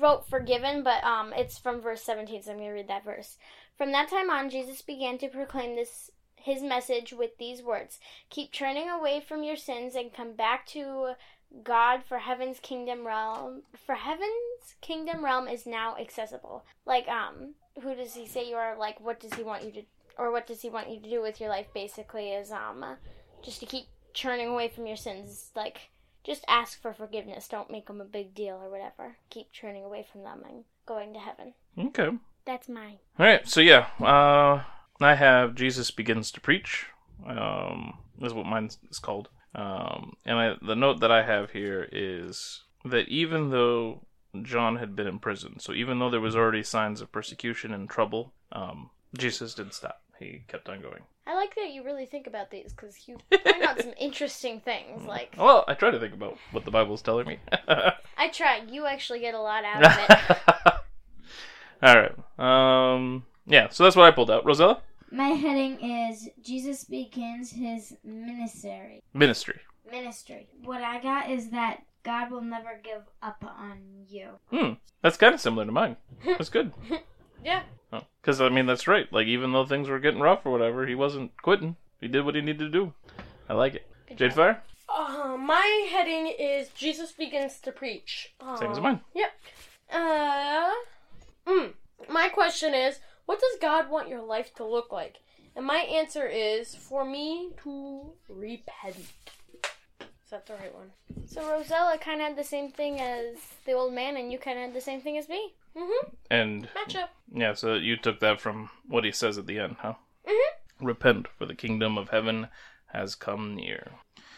wrote 0.00 0.28
forgiven, 0.28 0.82
but 0.82 1.02
um, 1.04 1.32
it's 1.34 1.58
from 1.58 1.80
verse 1.80 2.02
17, 2.02 2.42
so 2.42 2.50
I'm 2.50 2.56
going 2.56 2.68
to 2.68 2.74
read 2.74 2.88
that 2.88 3.04
verse. 3.04 3.38
From 3.78 3.92
that 3.92 4.10
time 4.10 4.30
on, 4.30 4.50
Jesus 4.50 4.82
began 4.82 5.16
to 5.18 5.28
proclaim 5.28 5.76
this 5.76 6.10
his 6.36 6.60
message 6.60 7.12
with 7.12 7.38
these 7.38 7.62
words: 7.62 8.00
"Keep 8.28 8.52
turning 8.52 8.90
away 8.90 9.20
from 9.20 9.44
your 9.44 9.56
sins 9.56 9.94
and 9.94 10.12
come 10.12 10.32
back 10.32 10.66
to 10.68 11.14
God, 11.62 12.02
for 12.04 12.18
heaven's 12.18 12.58
kingdom 12.58 13.06
realm. 13.06 13.62
For 13.86 13.94
heaven's 13.94 14.74
kingdom 14.80 15.24
realm 15.24 15.46
is 15.46 15.66
now 15.66 15.96
accessible." 15.96 16.64
Like, 16.84 17.06
um, 17.06 17.54
who 17.80 17.94
does 17.94 18.14
he 18.14 18.26
say 18.26 18.48
you 18.48 18.56
are? 18.56 18.76
Like, 18.76 19.00
what 19.00 19.20
does 19.20 19.34
he 19.34 19.42
want 19.42 19.64
you 19.64 19.72
to, 19.72 19.82
or 20.18 20.30
what 20.30 20.46
does 20.46 20.62
he 20.62 20.70
want 20.70 20.90
you 20.90 21.00
to 21.00 21.08
do 21.08 21.22
with 21.22 21.40
your 21.40 21.48
life? 21.48 21.66
Basically, 21.72 22.30
is 22.30 22.50
um, 22.50 22.84
just 23.42 23.60
to 23.60 23.66
keep 23.66 23.86
churning 24.14 24.48
away 24.48 24.68
from 24.68 24.86
your 24.86 24.96
sins. 24.96 25.50
Like, 25.54 25.90
just 26.24 26.44
ask 26.48 26.80
for 26.80 26.92
forgiveness. 26.92 27.48
Don't 27.48 27.70
make 27.70 27.86
them 27.86 28.00
a 28.00 28.04
big 28.04 28.34
deal 28.34 28.60
or 28.62 28.70
whatever. 28.70 29.16
Keep 29.30 29.52
churning 29.52 29.84
away 29.84 30.06
from 30.10 30.22
them 30.22 30.42
and 30.48 30.64
going 30.86 31.12
to 31.14 31.18
heaven. 31.18 31.54
Okay. 31.78 32.16
That's 32.44 32.68
mine. 32.68 32.98
All 33.18 33.26
right. 33.26 33.46
So 33.48 33.60
yeah, 33.60 33.86
uh, 34.00 34.62
I 35.00 35.14
have 35.14 35.54
Jesus 35.54 35.90
begins 35.90 36.30
to 36.32 36.40
preach. 36.40 36.86
Um, 37.26 37.98
is 38.20 38.34
what 38.34 38.46
mine 38.46 38.70
is 38.90 38.98
called. 38.98 39.28
Um, 39.54 40.14
and 40.24 40.38
I, 40.38 40.54
the 40.62 40.74
note 40.74 41.00
that 41.00 41.12
I 41.12 41.22
have 41.22 41.50
here 41.50 41.88
is 41.92 42.62
that 42.84 43.08
even 43.08 43.50
though 43.50 44.06
John 44.40 44.76
had 44.76 44.96
been 44.96 45.06
in 45.06 45.18
prison, 45.18 45.58
so 45.58 45.74
even 45.74 45.98
though 45.98 46.08
there 46.08 46.20
was 46.20 46.34
already 46.34 46.62
signs 46.62 47.02
of 47.02 47.12
persecution 47.12 47.72
and 47.74 47.88
trouble, 47.90 48.32
um, 48.50 48.88
Jesus 49.16 49.52
didn't 49.54 49.74
stop. 49.74 50.00
He 50.18 50.44
kept 50.48 50.68
on 50.70 50.80
going. 50.80 51.02
I 51.26 51.34
like 51.34 51.54
that 51.56 51.70
you 51.70 51.84
really 51.84 52.06
think 52.06 52.26
about 52.26 52.50
these 52.50 52.72
because 52.72 53.06
you 53.06 53.18
point 53.30 53.62
out 53.62 53.80
some 53.80 53.92
interesting 53.98 54.60
things. 54.60 55.04
Like, 55.04 55.34
Well, 55.36 55.64
I 55.68 55.74
try 55.74 55.90
to 55.90 56.00
think 56.00 56.14
about 56.14 56.38
what 56.50 56.64
the 56.64 56.70
Bible's 56.70 57.02
telling 57.02 57.26
me. 57.26 57.38
I 57.68 58.28
try. 58.32 58.62
You 58.68 58.86
actually 58.86 59.20
get 59.20 59.34
a 59.34 59.40
lot 59.40 59.64
out 59.64 59.84
of 59.84 59.92
it. 59.98 60.74
All 61.82 61.96
right. 61.96 62.94
Um. 62.94 63.24
Yeah. 63.46 63.68
So 63.68 63.84
that's 63.84 63.96
what 63.96 64.06
I 64.06 64.12
pulled 64.12 64.30
out. 64.30 64.44
Rosella, 64.46 64.80
My 65.10 65.28
heading 65.28 65.78
is 65.80 66.28
Jesus 66.42 66.84
begins 66.84 67.50
his 67.50 67.94
ministry. 68.04 69.02
ministry. 69.12 69.60
Ministry. 69.90 70.46
What 70.64 70.82
I 70.82 71.00
got 71.02 71.30
is 71.30 71.50
that 71.50 71.82
God 72.04 72.30
will 72.30 72.40
never 72.42 72.80
give 72.82 73.02
up 73.22 73.44
on 73.44 73.78
you. 74.08 74.28
Hmm. 74.50 74.72
That's 75.02 75.16
kind 75.16 75.34
of 75.34 75.40
similar 75.40 75.64
to 75.66 75.72
mine. 75.72 75.96
That's 76.24 76.48
good. 76.50 76.72
Yeah. 77.44 77.62
Because 78.20 78.40
I 78.40 78.50
mean, 78.50 78.66
that's 78.66 78.86
right. 78.86 79.12
Like 79.12 79.26
even 79.26 79.50
though 79.50 79.66
things 79.66 79.88
were 79.88 79.98
getting 79.98 80.20
rough 80.20 80.46
or 80.46 80.52
whatever, 80.52 80.86
he 80.86 80.94
wasn't 80.94 81.32
quitting. 81.42 81.74
He 82.00 82.06
did 82.06 82.24
what 82.24 82.36
he 82.36 82.40
needed 82.40 82.60
to 82.60 82.68
do. 82.68 82.92
I 83.48 83.54
like 83.54 83.74
it. 83.74 83.86
Good 84.06 84.18
Jade 84.18 84.30
job. 84.30 84.36
Fire, 84.36 84.62
Uh, 84.88 85.36
my 85.36 85.88
heading 85.90 86.28
is 86.28 86.68
Jesus 86.68 87.10
begins 87.10 87.58
to 87.62 87.72
preach. 87.72 88.32
same 88.60 88.70
as 88.70 88.78
Uh, 88.78 88.80
mine. 88.80 89.00
Yep. 89.12 89.30
Uh, 89.92 90.70
mm, 91.48 91.72
my 92.08 92.28
question 92.28 92.74
is, 92.74 93.00
what 93.26 93.40
does 93.40 93.58
God 93.60 93.90
want 93.90 94.08
your 94.08 94.22
life 94.22 94.54
to 94.54 94.64
look 94.64 94.92
like? 94.92 95.16
And 95.56 95.66
my 95.66 95.78
answer 95.78 96.26
is 96.28 96.76
for 96.76 97.04
me 97.04 97.50
to 97.64 98.12
repent. 98.28 98.96
Is 100.32 100.38
that 100.38 100.46
the 100.46 100.54
right 100.62 100.74
one? 100.74 100.90
So 101.26 101.46
Rosella 101.46 101.98
kind 101.98 102.22
of 102.22 102.28
had 102.28 102.38
the 102.38 102.42
same 102.42 102.70
thing 102.70 103.02
as 103.02 103.36
the 103.66 103.72
old 103.72 103.92
man, 103.92 104.16
and 104.16 104.32
you 104.32 104.38
kind 104.38 104.56
of 104.58 104.64
had 104.64 104.74
the 104.74 104.80
same 104.80 105.02
thing 105.02 105.18
as 105.18 105.28
me. 105.28 105.52
Mm-hmm. 105.76 106.08
And 106.30 106.68
Matchup. 106.74 107.08
yeah, 107.34 107.52
so 107.52 107.74
you 107.74 107.98
took 107.98 108.20
that 108.20 108.40
from 108.40 108.70
what 108.88 109.04
he 109.04 109.12
says 109.12 109.36
at 109.36 109.46
the 109.46 109.58
end, 109.58 109.76
huh? 109.80 109.92
Mhm. 110.26 110.50
Repent, 110.80 111.28
for 111.28 111.44
the 111.44 111.54
kingdom 111.54 111.98
of 111.98 112.08
heaven 112.08 112.48
has 112.94 113.14
come 113.14 113.54
near. 113.54 113.90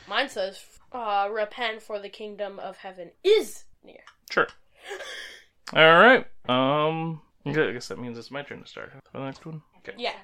Mine 0.08 0.28
says, 0.28 0.64
uh, 0.90 1.28
repent 1.30 1.80
for 1.80 2.00
the 2.00 2.08
kingdom 2.08 2.58
of 2.58 2.78
heaven 2.78 3.12
is 3.22 3.62
near. 3.84 4.02
Sure. 4.28 4.48
All 5.74 6.00
right. 6.00 6.26
Um. 6.48 7.22
Okay, 7.46 7.68
I 7.68 7.72
guess 7.72 7.86
that 7.86 8.00
means 8.00 8.18
it's 8.18 8.32
my 8.32 8.42
turn 8.42 8.62
to 8.62 8.66
start. 8.68 8.90
For 9.12 9.18
the 9.18 9.26
next 9.26 9.46
one. 9.46 9.62
Okay. 9.78 9.94
Yeah. 9.96 10.16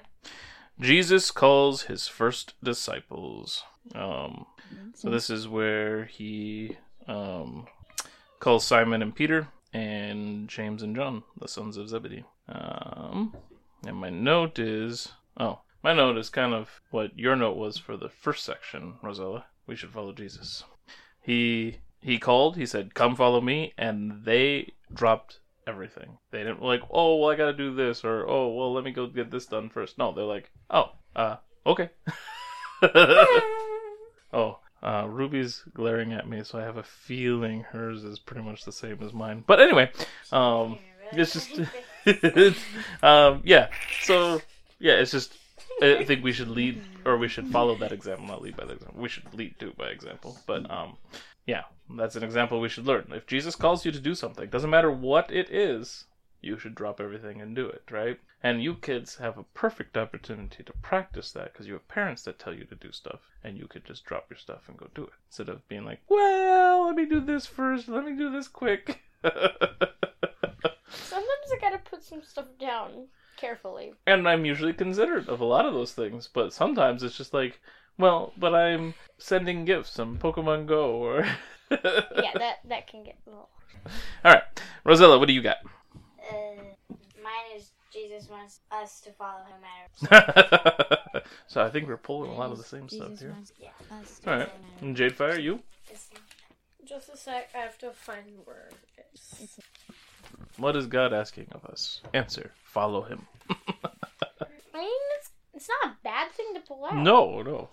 Jesus 0.81 1.31
calls 1.31 1.83
his 1.83 2.09
first 2.09 2.55
disciples. 2.61 3.63
Um, 3.95 4.47
so 4.93 5.09
this 5.09 5.29
is 5.29 5.47
where 5.47 6.05
he 6.05 6.77
um, 7.07 7.67
calls 8.39 8.65
Simon 8.65 9.01
and 9.01 9.15
Peter 9.15 9.47
and 9.73 10.47
James 10.47 10.83
and 10.83 10.95
John, 10.95 11.23
the 11.39 11.47
sons 11.47 11.77
of 11.77 11.89
Zebedee. 11.89 12.25
Um, 12.49 13.35
and 13.85 13.97
my 13.97 14.09
note 14.09 14.59
is 14.59 15.13
oh, 15.37 15.59
my 15.83 15.93
note 15.93 16.17
is 16.17 16.29
kind 16.29 16.53
of 16.53 16.69
what 16.91 17.17
your 17.17 17.35
note 17.35 17.57
was 17.57 17.77
for 17.77 17.97
the 17.97 18.09
first 18.09 18.45
section, 18.45 18.95
Rosella. 19.01 19.45
We 19.67 19.75
should 19.75 19.91
follow 19.91 20.11
Jesus. 20.11 20.63
He 21.21 21.77
he 22.01 22.17
called. 22.17 22.57
He 22.57 22.65
said, 22.65 22.93
"Come 22.93 23.15
follow 23.15 23.41
me," 23.41 23.73
and 23.77 24.23
they 24.25 24.73
dropped 24.93 25.39
everything. 25.67 26.17
They 26.31 26.39
didn't 26.39 26.61
like, 26.61 26.81
oh, 26.89 27.17
well, 27.17 27.29
I 27.29 27.35
got 27.35 27.45
to 27.45 27.53
do 27.53 27.73
this, 27.73 28.03
or 28.03 28.27
oh, 28.27 28.49
well, 28.53 28.73
let 28.73 28.83
me 28.83 28.91
go 28.91 29.07
get 29.07 29.31
this 29.31 29.45
done 29.45 29.69
first. 29.69 29.97
No, 29.97 30.11
they're 30.13 30.23
like, 30.25 30.51
oh, 30.69 30.91
uh, 31.15 31.37
okay. 31.65 31.89
oh, 34.33 34.59
uh, 34.83 35.05
Ruby's 35.07 35.63
glaring 35.73 36.13
at 36.13 36.27
me, 36.27 36.43
so 36.43 36.59
I 36.59 36.63
have 36.63 36.77
a 36.77 36.83
feeling 36.83 37.61
hers 37.61 38.03
is 38.03 38.19
pretty 38.19 38.41
much 38.41 38.65
the 38.65 38.71
same 38.71 38.97
as 39.01 39.13
mine. 39.13 39.43
But 39.45 39.61
anyway, 39.61 39.91
um, 40.31 40.79
it's 41.11 41.33
just, 41.33 41.59
um, 43.03 43.41
yeah. 43.43 43.69
So 44.01 44.41
yeah, 44.79 44.93
it's 44.93 45.11
just. 45.11 45.37
I 45.81 46.03
think 46.03 46.23
we 46.23 46.31
should 46.31 46.49
lead, 46.49 46.79
or 47.05 47.17
we 47.17 47.27
should 47.27 47.47
follow 47.47 47.75
that 47.77 47.91
example, 47.91 48.27
not 48.27 48.43
lead 48.43 48.55
by 48.55 48.65
the 48.65 48.73
example. 48.73 49.01
We 49.01 49.09
should 49.09 49.33
lead 49.33 49.57
too 49.57 49.73
by 49.77 49.87
example. 49.87 50.37
But 50.45 50.69
um, 50.69 50.97
yeah, 51.47 51.63
that's 51.89 52.15
an 52.15 52.23
example 52.23 52.59
we 52.59 52.69
should 52.69 52.85
learn. 52.85 53.07
If 53.11 53.25
Jesus 53.25 53.55
calls 53.55 53.83
you 53.83 53.91
to 53.91 53.99
do 53.99 54.13
something, 54.13 54.47
doesn't 54.49 54.69
matter 54.69 54.91
what 54.91 55.31
it 55.31 55.49
is, 55.49 56.05
you 56.41 56.57
should 56.57 56.75
drop 56.75 56.99
everything 56.99 57.41
and 57.41 57.55
do 57.55 57.67
it, 57.67 57.83
right? 57.91 58.19
And 58.43 58.63
you 58.63 58.75
kids 58.75 59.17
have 59.17 59.37
a 59.37 59.43
perfect 59.43 59.97
opportunity 59.97 60.63
to 60.63 60.73
practice 60.81 61.31
that 61.33 61.53
because 61.53 61.67
you 61.67 61.73
have 61.73 61.87
parents 61.87 62.23
that 62.23 62.39
tell 62.39 62.53
you 62.53 62.65
to 62.65 62.75
do 62.75 62.91
stuff, 62.91 63.19
and 63.43 63.57
you 63.57 63.67
could 63.67 63.85
just 63.85 64.05
drop 64.05 64.25
your 64.29 64.37
stuff 64.37 64.67
and 64.67 64.77
go 64.77 64.87
do 64.95 65.03
it 65.03 65.13
instead 65.27 65.49
of 65.49 65.67
being 65.67 65.85
like, 65.85 65.99
well, 66.09 66.87
let 66.87 66.95
me 66.95 67.05
do 67.05 67.19
this 67.21 67.45
first, 67.45 67.87
let 67.87 68.05
me 68.05 68.15
do 68.15 68.31
this 68.31 68.47
quick. 68.47 69.01
Sometimes 69.23 69.51
I 71.51 71.57
gotta 71.59 71.77
put 71.77 72.03
some 72.03 72.23
stuff 72.23 72.45
down 72.59 73.07
carefully. 73.37 73.93
and 74.07 74.27
I'm 74.27 74.45
usually 74.45 74.73
considerate 74.73 75.27
of 75.27 75.41
a 75.41 75.45
lot 75.45 75.65
of 75.65 75.73
those 75.73 75.93
things, 75.93 76.27
but 76.31 76.53
sometimes 76.53 77.03
it's 77.03 77.17
just 77.17 77.33
like, 77.33 77.59
well, 77.97 78.33
but 78.37 78.55
I'm 78.55 78.93
sending 79.17 79.65
gifts 79.65 79.99
on 79.99 80.17
Pokemon 80.17 80.65
Go, 80.65 80.95
or 80.95 81.25
Yeah, 81.69 82.33
that 82.35 82.59
that 82.67 82.87
can 82.87 83.03
get 83.03 83.17
a 83.25 83.29
little. 83.29 83.49
All 84.25 84.33
right, 84.33 84.43
Rosella, 84.83 85.19
what 85.19 85.27
do 85.27 85.33
you 85.33 85.41
got? 85.41 85.57
Mine 87.23 87.57
is 87.57 87.71
Jesus 87.91 88.29
wants 88.29 88.61
us 88.71 89.01
to 89.01 89.11
follow 89.11 89.41
him 89.43 90.09
matter. 90.09 91.23
so 91.47 91.61
I 91.61 91.69
think 91.69 91.87
we're 91.87 91.97
pulling 91.97 92.31
a 92.31 92.35
lot 92.35 92.51
of 92.51 92.57
the 92.57 92.63
same 92.63 92.87
stuff 92.87 93.19
here. 93.19 93.35
Yeah. 93.59 93.69
us 93.99 94.19
to 94.19 94.31
All 94.31 94.37
right, 94.37 94.47
follow 94.47 94.61
and 94.81 94.95
Jadefire, 94.95 95.41
you? 95.41 95.59
Just 96.85 97.09
a 97.09 97.17
sec, 97.17 97.49
I 97.53 97.59
have 97.59 97.77
to 97.79 97.91
find 97.91 98.25
where 98.45 98.69
it 98.97 99.05
is. 99.13 99.59
What 100.57 100.75
is 100.75 100.87
God 100.87 101.13
asking 101.13 101.47
of 101.51 101.65
us? 101.65 102.01
Answer: 102.13 102.51
Follow 102.63 103.03
Him. 103.03 103.27
I 103.49 104.77
mean, 104.77 104.89
it's 105.17 105.31
it's 105.53 105.67
not 105.83 105.91
a 105.91 105.97
bad 106.03 106.31
thing 106.31 106.53
to 106.53 106.59
pull 106.61 106.85
out. 106.85 106.95
No, 106.95 107.41
no. 107.41 107.69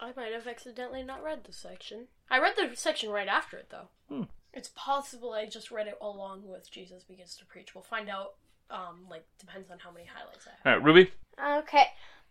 I 0.00 0.12
might 0.16 0.32
have 0.32 0.46
accidentally 0.46 1.02
not 1.02 1.22
read 1.24 1.44
the 1.44 1.52
section. 1.52 2.06
I 2.30 2.38
read 2.38 2.54
the 2.56 2.76
section 2.76 3.10
right 3.10 3.26
after 3.26 3.56
it, 3.56 3.70
though. 3.70 3.88
Hmm. 4.08 4.22
It's 4.58 4.70
possible 4.74 5.34
I 5.34 5.46
just 5.46 5.70
read 5.70 5.86
it 5.86 5.96
along 6.00 6.42
with 6.44 6.68
Jesus 6.68 7.04
Begins 7.04 7.36
to 7.36 7.46
Preach. 7.46 7.76
We'll 7.76 7.84
find 7.84 8.08
out, 8.08 8.34
um, 8.72 9.06
like, 9.08 9.24
depends 9.38 9.70
on 9.70 9.78
how 9.78 9.92
many 9.92 10.04
highlights 10.04 10.48
I 10.48 10.50
have. 10.50 10.66
All 10.66 10.72
right, 10.72 10.84
Ruby. 10.84 11.12
Okay. 11.62 11.84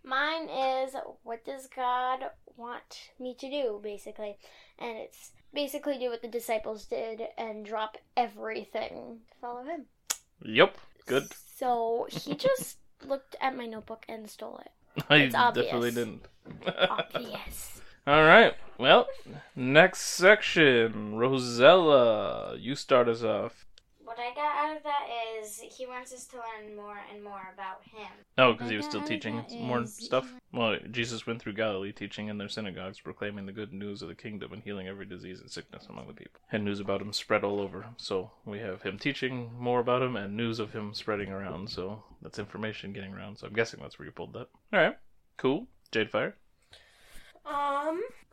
Mine 0.03 0.50
is 0.50 0.93
what 1.24 1.46
does 1.46 1.69
God 1.74 2.19
want 2.57 3.12
me 3.17 3.34
to 3.39 3.50
do, 3.50 3.79
basically. 3.81 4.38
And 4.77 4.98
it's 4.98 5.31
basically 5.53 5.98
do 5.98 6.10
what 6.10 6.22
the 6.22 6.27
disciples 6.27 6.84
did 6.84 7.22
and 7.38 7.65
drop 7.65 7.96
everything 8.17 9.19
to 9.31 9.38
follow 9.39 9.63
him. 9.63 9.86
Yep. 10.43 10.77
Good. 11.05 11.31
So 11.55 12.07
he 12.12 12.36
just 12.50 12.75
looked 13.05 13.38
at 13.39 13.55
my 13.55 13.67
notebook 13.67 14.03
and 14.10 14.29
stole 14.29 14.60
it. 14.65 15.03
I 15.10 15.15
It's 15.15 15.34
obvious. 15.34 15.67
definitely 15.67 15.91
didn't. 15.91 16.25
Obvious. 16.89 17.79
All 18.07 18.23
right. 18.23 18.55
Well, 18.77 19.07
next 19.53 19.99
section, 19.99 21.15
Rosella. 21.17 22.55
You 22.57 22.73
start 22.73 23.09
us 23.09 23.21
off. 23.21 23.65
What 24.01 24.17
I 24.17 24.33
got 24.33 24.55
out 24.55 24.77
of 24.77 24.83
that 24.83 25.07
is 25.41 25.59
he 25.59 25.85
wants 25.85 26.13
us 26.13 26.25
to 26.27 26.37
learn 26.37 26.73
more 26.73 27.01
and 27.13 27.21
more 27.21 27.53
about 27.53 27.81
him. 27.83 28.09
Oh, 28.37 28.53
because 28.53 28.69
he 28.69 28.77
was 28.77 28.85
still 28.85 29.01
teaching 29.01 29.43
more 29.59 29.81
is- 29.81 29.93
stuff. 29.93 30.33
Well, 30.53 30.77
Jesus 30.89 31.27
went 31.27 31.41
through 31.41 31.53
Galilee, 31.53 31.91
teaching 31.91 32.29
in 32.29 32.37
their 32.37 32.47
synagogues, 32.47 33.01
proclaiming 33.01 33.45
the 33.45 33.51
good 33.51 33.73
news 33.73 34.01
of 34.01 34.07
the 34.07 34.15
kingdom 34.15 34.53
and 34.53 34.63
healing 34.63 34.87
every 34.87 35.05
disease 35.05 35.41
and 35.41 35.51
sickness 35.51 35.87
among 35.89 36.07
the 36.07 36.13
people. 36.13 36.39
And 36.49 36.63
news 36.63 36.79
about 36.79 37.01
him 37.01 37.11
spread 37.11 37.43
all 37.43 37.59
over. 37.59 37.87
So 37.97 38.31
we 38.45 38.59
have 38.59 38.83
him 38.83 38.97
teaching 38.97 39.51
more 39.59 39.81
about 39.81 40.01
him 40.01 40.15
and 40.15 40.37
news 40.37 40.59
of 40.59 40.71
him 40.71 40.93
spreading 40.93 41.29
around. 41.29 41.69
So 41.69 42.03
that's 42.21 42.39
information 42.39 42.93
getting 42.93 43.13
around. 43.13 43.39
So 43.39 43.47
I'm 43.47 43.53
guessing 43.53 43.81
that's 43.81 43.99
where 43.99 44.05
you 44.05 44.13
pulled 44.13 44.31
that. 44.31 44.47
All 44.71 44.79
right, 44.79 44.97
cool. 45.35 45.67
Jadefire. 45.91 46.35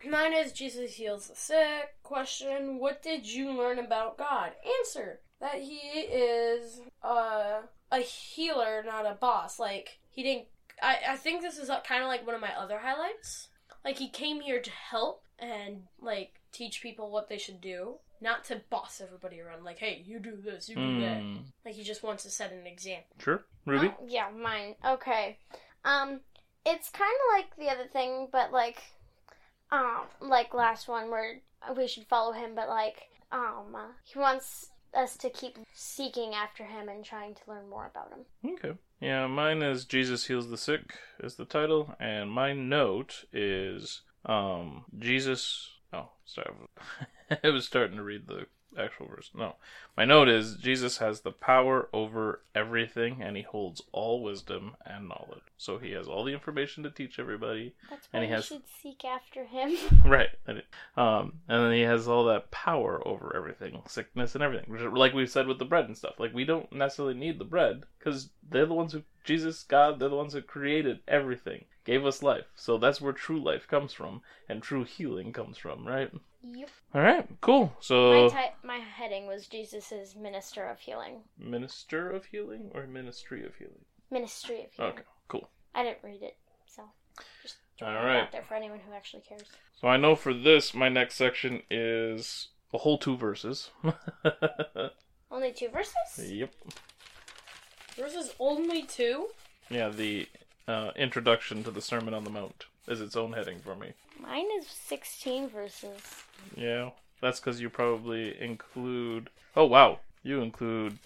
Mine 0.07 0.33
is 0.33 0.53
Jesus 0.53 0.95
heals 0.95 1.29
the 1.29 1.37
sick. 1.37 1.95
Question: 2.03 2.79
What 2.79 3.03
did 3.03 3.27
you 3.27 3.51
learn 3.53 3.79
about 3.79 4.19
God? 4.19 4.53
Answer: 4.81 5.21
That 5.41 5.57
He 5.57 5.77
is 5.77 6.81
uh, 7.03 7.63
a 7.91 7.99
healer, 7.99 8.83
not 8.85 9.07
a 9.07 9.15
boss. 9.15 9.59
Like 9.59 9.99
He 10.11 10.23
didn't. 10.23 10.47
I 10.83 10.99
I 11.11 11.17
think 11.17 11.43
this 11.43 11.59
is 11.59 11.71
kind 11.87 12.03
of 12.03 12.09
like 12.09 12.27
one 12.27 12.35
of 12.35 12.41
my 12.41 12.55
other 12.57 12.79
highlights. 12.79 13.49
Like 13.85 13.99
He 13.99 14.09
came 14.09 14.41
here 14.41 14.61
to 14.61 14.71
help 14.71 15.23
and 15.39 15.83
like 16.01 16.41
teach 16.53 16.83
people 16.83 17.11
what 17.11 17.29
they 17.29 17.39
should 17.39 17.61
do, 17.61 17.97
not 18.21 18.45
to 18.45 18.63
boss 18.71 19.01
everybody 19.05 19.41
around. 19.41 19.65
Like, 19.65 19.79
hey, 19.79 20.03
you 20.07 20.19
do 20.19 20.37
this, 20.37 20.69
you 20.69 20.77
do 20.77 21.01
that. 21.01 21.21
Hmm. 21.21 21.37
Like 21.65 21.75
He 21.75 21.83
just 21.83 22.03
wants 22.03 22.23
to 22.25 22.31
set 22.31 22.53
an 22.53 22.67
example. 22.67 23.17
Sure, 23.19 23.45
Ruby. 23.67 23.89
Oh, 23.89 24.05
yeah, 24.07 24.29
mine. 24.31 24.75
Okay. 24.87 25.39
Um, 25.85 26.21
it's 26.65 26.89
kind 26.89 27.13
of 27.13 27.39
like 27.39 27.57
the 27.57 27.73
other 27.73 27.87
thing, 27.89 28.29
but 28.33 28.53
like, 28.53 28.83
um, 29.75 30.03
like 30.21 30.55
last 30.55 30.89
one 30.89 31.11
where 31.11 31.41
we 31.77 31.87
should 31.89 32.07
follow 32.07 32.33
him, 32.33 32.55
but 32.55 32.69
like, 32.69 33.09
um, 33.33 33.77
he 34.05 34.19
wants 34.19 34.71
us 34.95 35.17
to 35.17 35.31
keep 35.31 35.59
seeking 35.73 36.35
after 36.35 36.65
him 36.65 36.89
and 36.89 37.05
trying 37.05 37.35
to 37.35 37.41
learn 37.49 37.69
more 37.69 37.87
about 37.87 38.13
him. 38.13 38.55
Okay. 38.55 38.79
Yeah, 39.01 39.27
mine 39.27 39.63
is 39.63 39.85
Jesus 39.85 40.27
heals 40.27 40.49
the 40.49 40.57
sick 40.57 40.95
is 41.23 41.35
the 41.35 41.45
title, 41.45 41.95
and 41.99 42.31
my 42.31 42.53
note 42.53 43.25
is 43.33 44.03
um 44.25 44.85
Jesus. 44.99 45.71
Oh, 45.93 46.11
sorry, 46.25 46.51
I 47.45 47.51
was 47.51 47.67
starting 47.67 47.97
to 47.97 48.03
read 48.03 48.27
the 48.27 48.47
actual 48.79 49.07
verse. 49.09 49.31
No, 49.35 49.57
my 49.97 50.05
note 50.05 50.29
is 50.29 50.57
Jesus 50.57 50.99
has 50.99 51.21
the 51.21 51.33
power 51.33 51.89
over 51.93 52.41
everything, 52.55 53.23
and 53.23 53.37
he 53.37 53.43
holds 53.43 53.83
all 53.93 54.23
wisdom 54.23 54.77
and 54.85 55.09
knowledge. 55.09 55.43
So 55.57 55.79
he 55.79 55.93
has 55.93 56.07
all 56.09 56.25
the 56.25 56.33
information 56.33 56.83
to 56.85 56.91
teach 56.91 57.19
everybody. 57.19 57.75
That's 57.91 58.07
why 58.11 58.19
And 58.19 58.25
he 58.25 58.31
we 58.31 58.35
has- 58.37 58.47
should 58.47 58.63
seek 58.83 59.05
after 59.05 59.45
him. 59.45 59.77
Right. 60.05 60.29
Um, 60.97 61.41
and 61.49 61.65
then 61.65 61.73
he 61.73 61.81
has 61.83 62.07
all 62.09 62.25
that 62.27 62.51
power 62.51 63.07
over 63.07 63.35
everything, 63.35 63.81
sickness 63.89 64.35
and 64.35 64.45
everything. 64.45 64.95
Like 64.95 65.15
we 65.15 65.27
said 65.27 65.47
with 65.47 65.59
the 65.59 65.65
bread 65.65 65.87
and 65.87 65.97
stuff. 65.97 66.15
Like 66.19 66.35
we 66.35 66.45
don't 66.45 66.71
necessarily 66.73 67.15
need 67.15 67.39
the 67.39 67.45
bread 67.45 67.85
because 67.99 68.31
they're 68.51 68.67
the 68.67 68.75
ones 68.75 68.93
who, 68.93 69.03
Jesus, 69.25 69.63
God, 69.65 69.99
they're 69.99 70.09
the 70.09 70.17
ones 70.17 70.35
who 70.35 70.43
created 70.43 71.01
everything, 71.09 71.65
gave 71.85 72.05
us 72.05 72.23
life. 72.23 72.45
So 72.55 72.77
that's 72.79 73.01
where 73.01 73.13
true 73.13 73.43
life 73.43 73.67
comes 73.67 73.93
from, 73.93 74.21
and 74.49 74.63
true 74.63 74.85
healing 74.85 75.33
comes 75.33 75.57
from, 75.57 75.87
right? 75.87 76.11
Yep. 76.53 76.69
All 76.95 77.01
right, 77.01 77.27
cool. 77.41 77.67
My 77.67 77.73
So, 77.81 78.29
ti- 78.31 78.55
my 78.63 78.79
heading 78.79 79.27
was 79.27 79.47
Jesus's 79.47 80.15
minister 80.15 80.65
of 80.67 80.79
healing, 80.81 81.23
minister 81.39 82.11
of 82.11 82.27
healing 82.27 82.71
or 82.75 82.87
ministry 82.87 83.45
of 83.45 83.55
healing? 83.57 83.85
ministry 84.11 84.65
of 84.65 84.73
healing. 84.73 84.93
Okay, 84.93 85.03
cool. 85.29 85.49
I 85.75 85.83
didn't 85.83 85.99
read 86.05 86.23
it, 86.23 86.37
so 86.67 86.83
just 87.43 87.57
throwing 87.79 87.97
All 87.97 88.07
it 88.07 88.17
out 88.17 88.33
there 88.33 88.43
for 88.43 88.55
anyone 88.55 88.79
who 88.87 88.93
actually 88.95 89.23
cares. 89.29 89.43
So 89.81 89.89
I 89.89 89.97
know 89.97 90.15
for 90.15 90.33
this, 90.33 90.73
my 90.75 90.89
next 90.89 91.17
section 91.17 91.63
is 91.71 92.49
a 92.73 92.79
whole 92.79 92.99
two 92.99 93.17
verses. 93.17 93.71
Only 95.31 95.53
two 95.53 95.69
verses. 95.69 96.31
yep. 96.31 96.53
Verses 97.97 98.35
only 98.39 98.83
two. 98.83 99.29
Yeah, 99.71 99.89
the 99.89 100.29
uh, 100.69 100.91
introduction 100.97 101.63
to 101.65 101.71
the 101.71 101.81
Sermon 101.81 102.13
on 102.15 102.25
the 102.25 102.31
Mount 102.31 102.67
is 102.89 103.01
its 103.01 103.17
own 103.17 103.33
heading 103.33 103.59
for 103.61 103.75
me. 103.77 103.93
Mine 104.27 104.47
is 104.59 104.67
sixteen 104.67 105.49
verses. 105.49 106.01
Yeah, 106.57 106.91
that's 107.21 107.41
because 107.41 107.61
you 107.61 107.71
probably 107.71 108.35
include. 108.41 109.31
Oh 109.57 109.67
wow, 109.67 110.01
you 110.23 110.41
include 110.41 110.99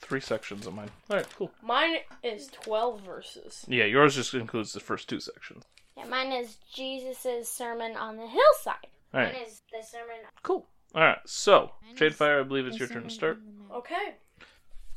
three 0.00 0.20
sections 0.20 0.66
of 0.66 0.74
mine. 0.74 0.90
All 1.10 1.16
right, 1.16 1.26
cool. 1.36 1.50
Mine 1.62 1.98
is 2.22 2.48
twelve 2.48 3.02
verses. 3.02 3.64
Yeah, 3.68 3.84
yours 3.84 4.14
just 4.16 4.34
includes 4.34 4.72
the 4.72 4.80
first 4.80 5.08
two 5.08 5.20
sections. 5.20 5.64
Yeah, 5.96 6.06
mine 6.06 6.32
is 6.32 6.56
Jesus' 6.72 7.48
sermon 7.48 7.96
on 7.96 8.16
the 8.16 8.26
hillside. 8.26 8.86
All 9.14 9.20
Mine 9.22 9.34
is 9.46 9.62
the 9.72 9.82
sermon. 9.86 10.16
cool. 10.42 10.66
All 10.94 11.02
right, 11.02 11.18
so 11.26 11.72
Mine 11.82 11.92
is 11.94 12.00
Jadefire, 12.16 12.40
I 12.40 12.42
believe 12.44 12.66
it's 12.66 12.78
your 12.78 12.88
turn 12.88 13.04
to 13.04 13.10
start. 13.10 13.36
on 13.38 13.44
the 13.46 13.52
Mount. 13.52 13.72
Okay. 13.78 14.14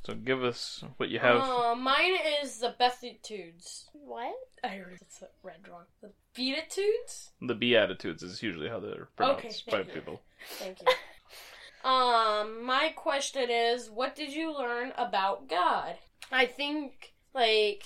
So 0.04 0.16
give 0.16 0.44
us 0.44 0.84
what 0.98 1.10
you 1.10 1.20
have. 1.20 1.42
Uh, 1.42 1.76
mine 1.76 2.16
is 2.42 2.58
the 2.58 2.74
Beatitudes. 2.78 3.90
What? 3.94 4.34
I 4.64 4.80
already 4.80 4.98
read 5.44 5.68
wrong. 5.70 5.84
The 6.02 6.12
Beatitudes? 6.34 7.30
The 7.42 7.54
Beatitudes 7.54 8.24
is 8.24 8.42
usually 8.42 8.68
how 8.68 8.80
they're 8.80 9.10
pronounced 9.16 9.64
Okay, 9.68 9.72
by 9.72 9.88
you. 9.88 9.94
people. 9.94 10.22
Thank 10.58 10.80
you. 10.82 10.88
um, 11.90 12.66
my 12.66 12.90
question 12.96 13.50
is, 13.52 13.92
what 13.92 14.16
did 14.16 14.34
you 14.34 14.58
learn 14.58 14.92
about 14.98 15.48
God? 15.48 15.96
I 16.32 16.48
think, 16.48 17.14
like, 17.36 17.84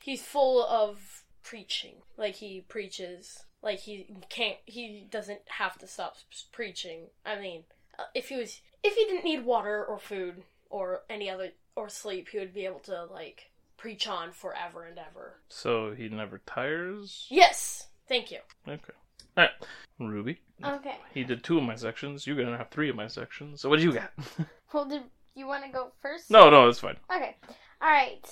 he's 0.00 0.22
full 0.22 0.64
of 0.64 1.24
preaching. 1.42 1.96
Like, 2.16 2.36
he 2.36 2.64
preaches. 2.68 3.44
Like, 3.62 3.80
he 3.80 4.06
can't, 4.28 4.58
he 4.64 5.08
doesn't 5.10 5.40
have 5.46 5.76
to 5.78 5.88
stop 5.88 6.16
preaching. 6.52 7.06
I 7.26 7.40
mean, 7.40 7.64
uh, 7.98 8.04
if 8.14 8.28
he 8.28 8.36
was, 8.36 8.60
if 8.84 8.94
he 8.94 9.04
didn't 9.06 9.24
need 9.24 9.44
water 9.44 9.84
or 9.84 9.98
food, 9.98 10.44
or 10.70 11.02
any 11.10 11.28
other 11.28 11.50
or 11.76 11.88
sleep, 11.88 12.28
he 12.30 12.38
would 12.38 12.54
be 12.54 12.64
able 12.64 12.80
to 12.80 13.04
like 13.04 13.50
preach 13.76 14.06
on 14.06 14.32
forever 14.32 14.84
and 14.84 14.98
ever. 14.98 15.40
So 15.48 15.92
he 15.92 16.08
never 16.08 16.40
tires? 16.46 17.26
Yes, 17.30 17.88
thank 18.08 18.30
you. 18.30 18.38
Okay. 18.66 18.92
Alright. 19.36 19.52
Ruby. 19.98 20.40
Okay. 20.64 20.96
He 21.12 21.24
did 21.24 21.44
two 21.44 21.58
of 21.58 21.64
my 21.64 21.74
sections. 21.76 22.26
You're 22.26 22.36
gonna 22.42 22.56
have 22.56 22.70
three 22.70 22.88
of 22.90 22.96
my 22.96 23.06
sections. 23.06 23.60
So 23.60 23.68
what 23.68 23.78
do 23.78 23.84
you 23.84 23.92
got? 23.92 24.12
Well, 24.72 24.84
did 24.84 25.02
you 25.34 25.48
want 25.48 25.64
to 25.64 25.70
go 25.70 25.90
first? 26.00 26.30
no, 26.30 26.48
no, 26.48 26.68
it's 26.68 26.78
fine. 26.78 26.96
Okay. 27.12 27.36
All 27.82 27.90
right. 27.90 28.24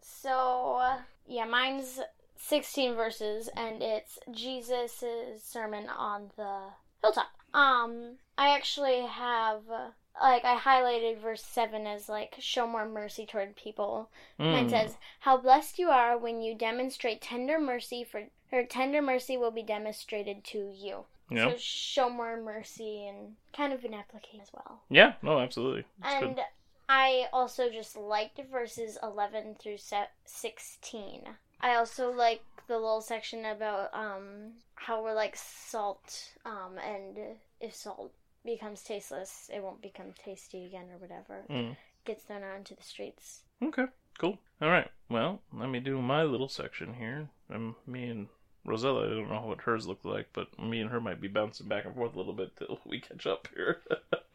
So, 0.00 0.78
uh, 0.80 0.96
yeah, 1.26 1.44
mine's 1.44 2.00
16 2.36 2.96
verses, 2.96 3.48
and 3.56 3.80
it's 3.80 4.18
Jesus' 4.32 5.04
sermon 5.40 5.86
on 5.88 6.30
the 6.36 6.60
hilltop. 7.00 7.28
Um, 7.52 8.16
I 8.36 8.56
actually 8.56 9.02
have, 9.02 9.60
uh, 9.72 9.90
like, 10.20 10.44
I 10.44 10.56
highlighted 10.58 11.18
verse 11.18 11.42
7 11.44 11.86
as, 11.86 12.08
like, 12.08 12.36
show 12.38 12.66
more 12.66 12.86
mercy 12.86 13.26
toward 13.26 13.56
people. 13.56 14.10
And 14.38 14.48
Mm. 14.48 14.66
it 14.66 14.70
says, 14.70 14.96
How 15.20 15.36
blessed 15.36 15.78
you 15.78 15.90
are 15.90 16.16
when 16.16 16.40
you 16.40 16.54
demonstrate 16.54 17.20
tender 17.20 17.58
mercy, 17.58 18.04
for 18.04 18.24
her 18.50 18.64
tender 18.64 19.02
mercy 19.02 19.36
will 19.36 19.50
be 19.50 19.62
demonstrated 19.62 20.44
to 20.44 20.70
you. 20.74 21.04
Yeah. 21.30 21.50
So, 21.50 21.56
show 21.58 22.10
more 22.10 22.36
mercy 22.36 23.06
and 23.06 23.36
kind 23.52 23.72
of 23.72 23.84
an 23.84 23.94
application 23.94 24.40
as 24.40 24.52
well. 24.52 24.80
Yeah, 24.90 25.14
no, 25.22 25.40
absolutely. 25.40 25.84
It's 25.98 26.14
And 26.14 26.36
good. 26.36 26.44
I 26.88 27.28
also 27.32 27.70
just 27.70 27.96
liked 27.96 28.38
verses 28.50 28.98
11 29.02 29.56
through 29.56 29.78
16. 29.78 31.22
I 31.60 31.74
also 31.74 32.10
like 32.10 32.42
the 32.66 32.78
little 32.78 33.00
section 33.00 33.44
about 33.44 33.92
um 33.94 34.52
how 34.74 35.02
we're 35.02 35.14
like 35.14 35.36
salt 35.36 36.32
um 36.44 36.78
and 36.78 37.36
if 37.60 37.74
salt 37.74 38.12
becomes 38.44 38.82
tasteless, 38.82 39.50
it 39.52 39.62
won't 39.62 39.82
become 39.82 40.12
tasty 40.22 40.66
again 40.66 40.86
or 40.92 40.98
whatever. 40.98 41.44
Mm. 41.50 41.76
Gets 42.04 42.24
thrown 42.24 42.42
out 42.42 42.56
into 42.56 42.74
the 42.74 42.82
streets. 42.82 43.42
Okay, 43.62 43.86
cool. 44.18 44.38
All 44.60 44.70
right. 44.70 44.90
Well, 45.08 45.40
let 45.52 45.70
me 45.70 45.80
do 45.80 46.00
my 46.00 46.22
little 46.22 46.48
section 46.48 46.94
here. 46.94 47.28
Um, 47.52 47.76
me 47.86 48.04
and 48.04 48.28
Rosella, 48.64 49.06
I 49.06 49.10
don't 49.10 49.30
know 49.30 49.42
what 49.46 49.62
hers 49.62 49.86
look 49.86 50.04
like, 50.04 50.28
but 50.32 50.58
me 50.58 50.80
and 50.80 50.90
her 50.90 51.00
might 51.00 51.20
be 51.20 51.28
bouncing 51.28 51.68
back 51.68 51.84
and 51.84 51.94
forth 51.94 52.14
a 52.14 52.18
little 52.18 52.32
bit 52.32 52.56
till 52.58 52.80
we 52.84 53.00
catch 53.00 53.26
up 53.26 53.48
here. 53.54 53.82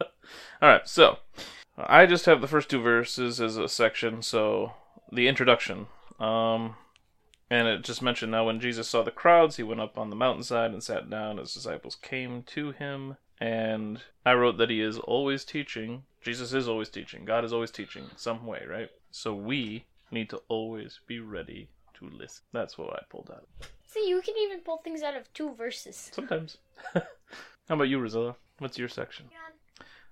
All 0.62 0.68
right. 0.68 0.88
So, 0.88 1.18
I 1.76 2.06
just 2.06 2.26
have 2.26 2.40
the 2.40 2.48
first 2.48 2.68
two 2.68 2.80
verses 2.80 3.40
as 3.40 3.56
a 3.56 3.68
section. 3.68 4.22
So, 4.22 4.72
the 5.12 5.28
introduction. 5.28 5.86
Um, 6.18 6.76
and 7.50 7.66
it 7.66 7.82
just 7.82 8.02
mentioned 8.02 8.30
now 8.30 8.46
when 8.46 8.60
Jesus 8.60 8.88
saw 8.88 9.02
the 9.02 9.10
crowds, 9.10 9.56
he 9.56 9.62
went 9.64 9.80
up 9.80 9.98
on 9.98 10.10
the 10.10 10.16
mountainside 10.16 10.70
and 10.70 10.82
sat 10.82 11.10
down. 11.10 11.38
His 11.38 11.52
disciples 11.52 11.96
came 11.96 12.42
to 12.44 12.70
him. 12.70 13.16
And 13.40 14.00
I 14.24 14.34
wrote 14.34 14.58
that 14.58 14.70
he 14.70 14.80
is 14.80 14.98
always 14.98 15.44
teaching. 15.44 16.02
Jesus 16.20 16.52
is 16.52 16.68
always 16.68 16.90
teaching. 16.90 17.24
God 17.24 17.44
is 17.44 17.52
always 17.52 17.70
teaching 17.70 18.04
in 18.04 18.16
some 18.16 18.44
way, 18.46 18.62
right? 18.68 18.90
So 19.10 19.34
we 19.34 19.86
need 20.10 20.28
to 20.30 20.42
always 20.48 21.00
be 21.06 21.20
ready 21.20 21.68
to 21.94 22.10
listen. 22.10 22.42
That's 22.52 22.76
what 22.76 22.92
I 22.92 23.02
pulled 23.08 23.30
out. 23.32 23.46
See, 23.86 24.08
you 24.08 24.20
can 24.20 24.36
even 24.38 24.60
pull 24.60 24.78
things 24.78 25.02
out 25.02 25.16
of 25.16 25.32
two 25.32 25.54
verses. 25.54 26.10
Sometimes. 26.12 26.58
How 26.94 27.02
about 27.68 27.88
you, 27.88 27.98
Rosella? 27.98 28.36
What's 28.58 28.78
your 28.78 28.88
section? 28.88 29.26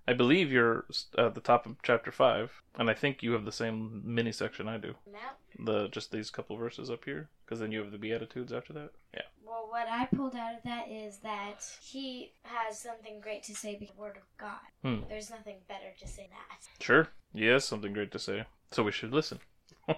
I 0.08 0.14
believe 0.14 0.50
you're 0.50 0.86
at 1.18 1.34
the 1.34 1.40
top 1.42 1.66
of 1.66 1.76
chapter 1.82 2.10
five, 2.10 2.50
and 2.78 2.88
I 2.88 2.94
think 2.94 3.22
you 3.22 3.32
have 3.32 3.44
the 3.44 3.52
same 3.52 4.00
mini 4.02 4.32
section 4.32 4.66
I 4.66 4.78
do. 4.78 4.94
No. 5.06 5.64
The 5.64 5.88
just 5.88 6.10
these 6.10 6.30
couple 6.30 6.56
verses 6.56 6.90
up 6.90 7.04
here, 7.04 7.28
because 7.44 7.60
then 7.60 7.72
you 7.72 7.80
have 7.80 7.92
the 7.92 7.98
beatitudes 7.98 8.50
after 8.50 8.72
that. 8.72 8.92
Yeah. 9.12 9.27
What 9.68 9.86
I 9.88 10.06
pulled 10.06 10.34
out 10.34 10.54
of 10.54 10.62
that 10.64 10.88
is 10.90 11.18
that 11.18 11.64
he 11.82 12.32
has 12.42 12.78
something 12.78 13.20
great 13.20 13.42
to 13.44 13.54
say 13.54 13.76
because 13.78 13.94
the 13.94 14.00
word 14.00 14.16
of 14.16 14.22
God. 14.38 14.58
Hmm. 14.82 15.08
There's 15.08 15.30
nothing 15.30 15.56
better 15.68 15.92
to 16.00 16.08
say 16.08 16.28
that. 16.30 16.82
Sure. 16.82 17.08
Yes, 17.34 17.64
something 17.64 17.92
great 17.92 18.10
to 18.12 18.18
say. 18.18 18.44
So 18.70 18.82
we 18.82 18.92
should 18.92 19.12
listen. 19.12 19.40
All 19.88 19.96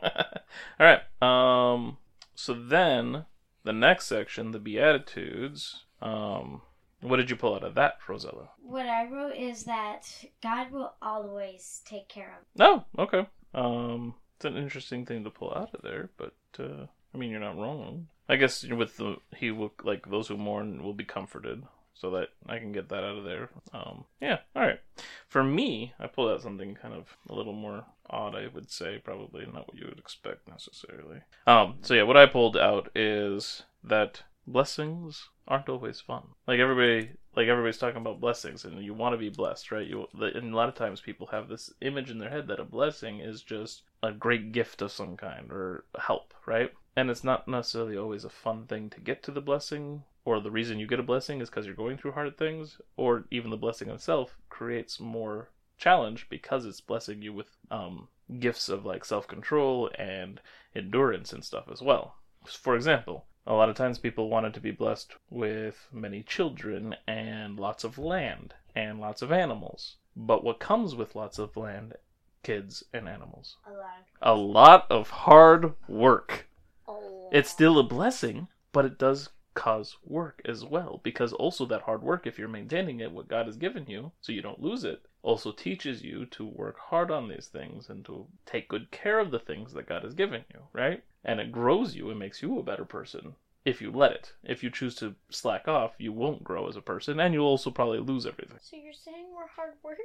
right. 0.79 1.01
Um. 1.23 1.99
So 2.35 2.55
then 2.55 3.27
the 3.65 3.73
next 3.73 4.07
section, 4.07 4.51
the 4.51 4.59
beatitudes. 4.59 5.85
Um. 6.03 6.63
What 7.03 7.17
did 7.17 7.31
you 7.31 7.37
pull 7.37 7.55
out 7.55 7.65
of 7.65 7.75
that, 7.77 7.99
Rosella? 8.07 8.51
What 8.63 8.87
I 8.87 9.07
wrote 9.07 9.35
is 9.35 9.65
that 9.65 10.03
God 10.43 10.71
will 10.71 10.95
always 11.01 11.81
take 11.87 12.09
care 12.09 12.39
of. 12.39 12.61
Oh, 12.61 13.03
okay. 13.03 13.27
Um, 13.55 14.15
it's 14.37 14.45
an 14.45 14.57
interesting 14.57 15.07
thing 15.07 15.25
to 15.25 15.31
pull 15.31 15.53
out 15.55 15.75
of 15.75 15.81
there, 15.83 16.11
but 16.19 16.35
uh, 16.59 16.87
I 17.15 17.19
mean, 17.19 17.31
you're 17.31 17.41
not 17.41 17.57
wrong. 17.57 18.09
I 18.31 18.37
guess 18.37 18.65
with 18.65 18.97
the 18.97 19.17
he 19.37 19.51
will 19.51 19.73
like 19.83 20.09
those 20.09 20.29
who 20.29 20.37
mourn 20.37 20.85
will 20.85 20.95
be 20.95 21.05
comforted, 21.05 21.65
so 21.95 22.11
that 22.13 22.29
I 22.47 22.59
can 22.59 22.71
get 22.71 22.89
that 22.91 23.03
out 23.03 23.19
of 23.19 23.25
there. 23.25 23.51
Um, 23.75 24.05
yeah, 24.21 24.39
all 24.55 24.63
right. 24.63 24.79
For 25.27 25.43
me, 25.43 25.95
I 25.99 26.07
pulled 26.07 26.31
out 26.31 26.41
something 26.41 26.77
kind 26.81 26.95
of 26.95 27.17
a 27.29 27.35
little 27.35 27.53
more 27.53 27.85
odd. 28.09 28.37
I 28.37 28.47
would 28.47 28.71
say 28.71 28.99
probably 29.03 29.47
not 29.47 29.67
what 29.67 29.77
you 29.77 29.87
would 29.89 29.99
expect 29.99 30.49
necessarily. 30.49 31.23
Um, 31.49 31.79
so 31.83 31.95
yeah, 31.95 32.05
what 32.05 32.17
I 32.17 32.27
pulled 32.27 32.57
out 32.57 32.89
is 32.95 33.65
that 33.83 34.23
blessings 34.47 35.29
aren't 35.49 35.69
always 35.69 36.01
fun. 36.01 36.23
Like 36.47 36.61
everybody, 36.61 37.11
like 37.35 37.49
everybody's 37.49 37.79
talking 37.79 38.01
about 38.01 38.21
blessings, 38.21 38.65
and 38.65 38.81
you 38.85 38.95
want 38.95 39.13
to 39.13 39.19
be 39.19 39.29
blessed, 39.29 39.73
right? 39.73 39.87
You 39.87 40.07
and 40.15 40.53
a 40.53 40.57
lot 40.57 40.69
of 40.69 40.77
times 40.77 41.01
people 41.01 41.27
have 41.33 41.49
this 41.49 41.73
image 41.81 42.11
in 42.11 42.19
their 42.19 42.31
head 42.31 42.47
that 42.47 42.61
a 42.61 42.65
blessing 42.65 43.19
is 43.19 43.43
just 43.43 43.83
a 44.05 44.13
great 44.13 44.53
gift 44.53 44.83
of 44.83 44.93
some 44.93 45.17
kind 45.17 45.51
or 45.51 45.85
help, 45.99 46.33
right? 46.47 46.73
And 46.97 47.11
it's 47.11 47.25
not 47.25 47.47
necessarily 47.47 47.97
always 47.97 48.25
a 48.25 48.31
fun 48.31 48.67
thing 48.67 48.91
to 48.91 49.01
get 49.01 49.23
to 49.25 49.31
the 49.31 49.41
blessing, 49.41 50.05
or 50.25 50.41
the 50.41 50.51
reason 50.51 50.79
you 50.79 50.87
get 50.87 51.01
a 51.01 51.05
blessing 51.05 51.41
is 51.41 51.49
because 51.49 51.67
you're 51.67 51.75
going 51.75 51.97
through 51.97 52.13
hard 52.13 52.37
things, 52.37 52.81
or 52.97 53.25
even 53.31 53.51
the 53.51 53.57
blessing 53.57 53.89
itself 53.89 54.37
creates 54.49 55.01
more 55.01 55.49
challenge 55.79 56.29
because 56.29 56.67
it's 56.67 56.81
blessing 56.81 57.23
you 57.23 57.33
with 57.33 57.57
um, 57.71 58.09
gifts 58.39 58.69
of 58.69 58.85
like 58.85 59.05
self 59.05 59.27
control 59.27 59.91
and 59.99 60.41
endurance 60.75 61.33
and 61.33 61.45
stuff 61.45 61.65
as 61.71 61.83
well. 61.83 62.17
For 62.47 62.77
example, 62.77 63.27
a 63.47 63.55
lot 63.55 63.69
of 63.69 63.77
times 63.77 63.99
people 63.99 64.29
wanted 64.29 64.55
to 64.55 64.61
be 64.61 64.71
blessed 64.71 65.15
with 65.31 65.89
many 65.93 66.23
children 66.23 66.95
and 67.07 67.59
lots 67.59 67.85
of 67.85 67.99
land 67.99 68.55
and 68.77 69.01
lots 69.01 69.23
of 69.23 69.33
animals. 69.33 69.97
But 70.15 70.45
what 70.45 70.61
comes 70.61 70.95
with 70.95 71.17
lots 71.17 71.39
of 71.39 71.57
land, 71.57 71.95
kids, 72.43 72.85
and 72.93 73.09
animals? 73.09 73.57
A 73.67 73.73
lot. 73.73 74.07
A 74.23 74.35
lot 74.35 74.87
of 74.91 75.11
hard 75.11 75.75
work. 75.89 76.47
Oh. 76.91 77.29
It's 77.33 77.51
still 77.51 77.79
a 77.79 77.85
blessing, 77.85 78.49
but 78.73 78.85
it 78.85 78.99
does 78.99 79.31
cause 79.55 79.97
work 80.05 80.41
as 80.45 80.65
well 80.65 81.01
because 81.03 81.33
also 81.33 81.67
that 81.67 81.83
hard 81.83 82.03
work 82.03 82.27
if 82.27 82.39
you're 82.39 82.49
maintaining 82.49 83.01
it 83.01 83.11
what 83.11 83.29
God 83.29 83.47
has 83.47 83.57
given 83.57 83.85
you 83.89 84.13
so 84.21 84.31
you 84.31 84.43
don't 84.43 84.63
lose 84.63 84.85
it 84.85 85.03
also 85.23 85.53
teaches 85.53 86.03
you 86.03 86.25
to 86.27 86.47
work 86.47 86.79
hard 86.79 87.11
on 87.11 87.29
these 87.29 87.47
things 87.47 87.89
and 87.89 88.05
to 88.05 88.27
take 88.47 88.69
good 88.69 88.91
care 88.91 89.19
of 89.19 89.31
the 89.31 89.39
things 89.39 89.73
that 89.75 89.87
God 89.89 90.03
has 90.03 90.15
given 90.15 90.45
you, 90.53 90.61
right? 90.73 91.03
And 91.25 91.41
it 91.41 91.53
grows 91.53 91.95
you 91.95 92.11
and 92.11 92.19
makes 92.19 92.43
you 92.43 92.59
a 92.59 92.63
better 92.63 92.85
person 92.85 93.35
if 93.65 93.83
you 93.83 93.91
let 93.91 94.13
it. 94.13 94.33
If 94.43 94.63
you 94.63 94.71
choose 94.71 94.95
to 94.97 95.15
slack 95.31 95.69
off, 95.69 95.93
you 95.99 96.13
won't 96.13 96.45
grow 96.45 96.69
as 96.69 96.77
a 96.77 96.81
person 96.81 97.21
and 97.21 97.35
you'll 97.35 97.47
also 97.47 97.71
probably 97.71 97.99
lose 97.99 98.27
everything. 98.27 98.59
So 98.63 98.77
you're 98.77 98.93
saying 98.93 99.27
we're 99.35 99.49
hard 99.49 99.75
work? 99.83 99.99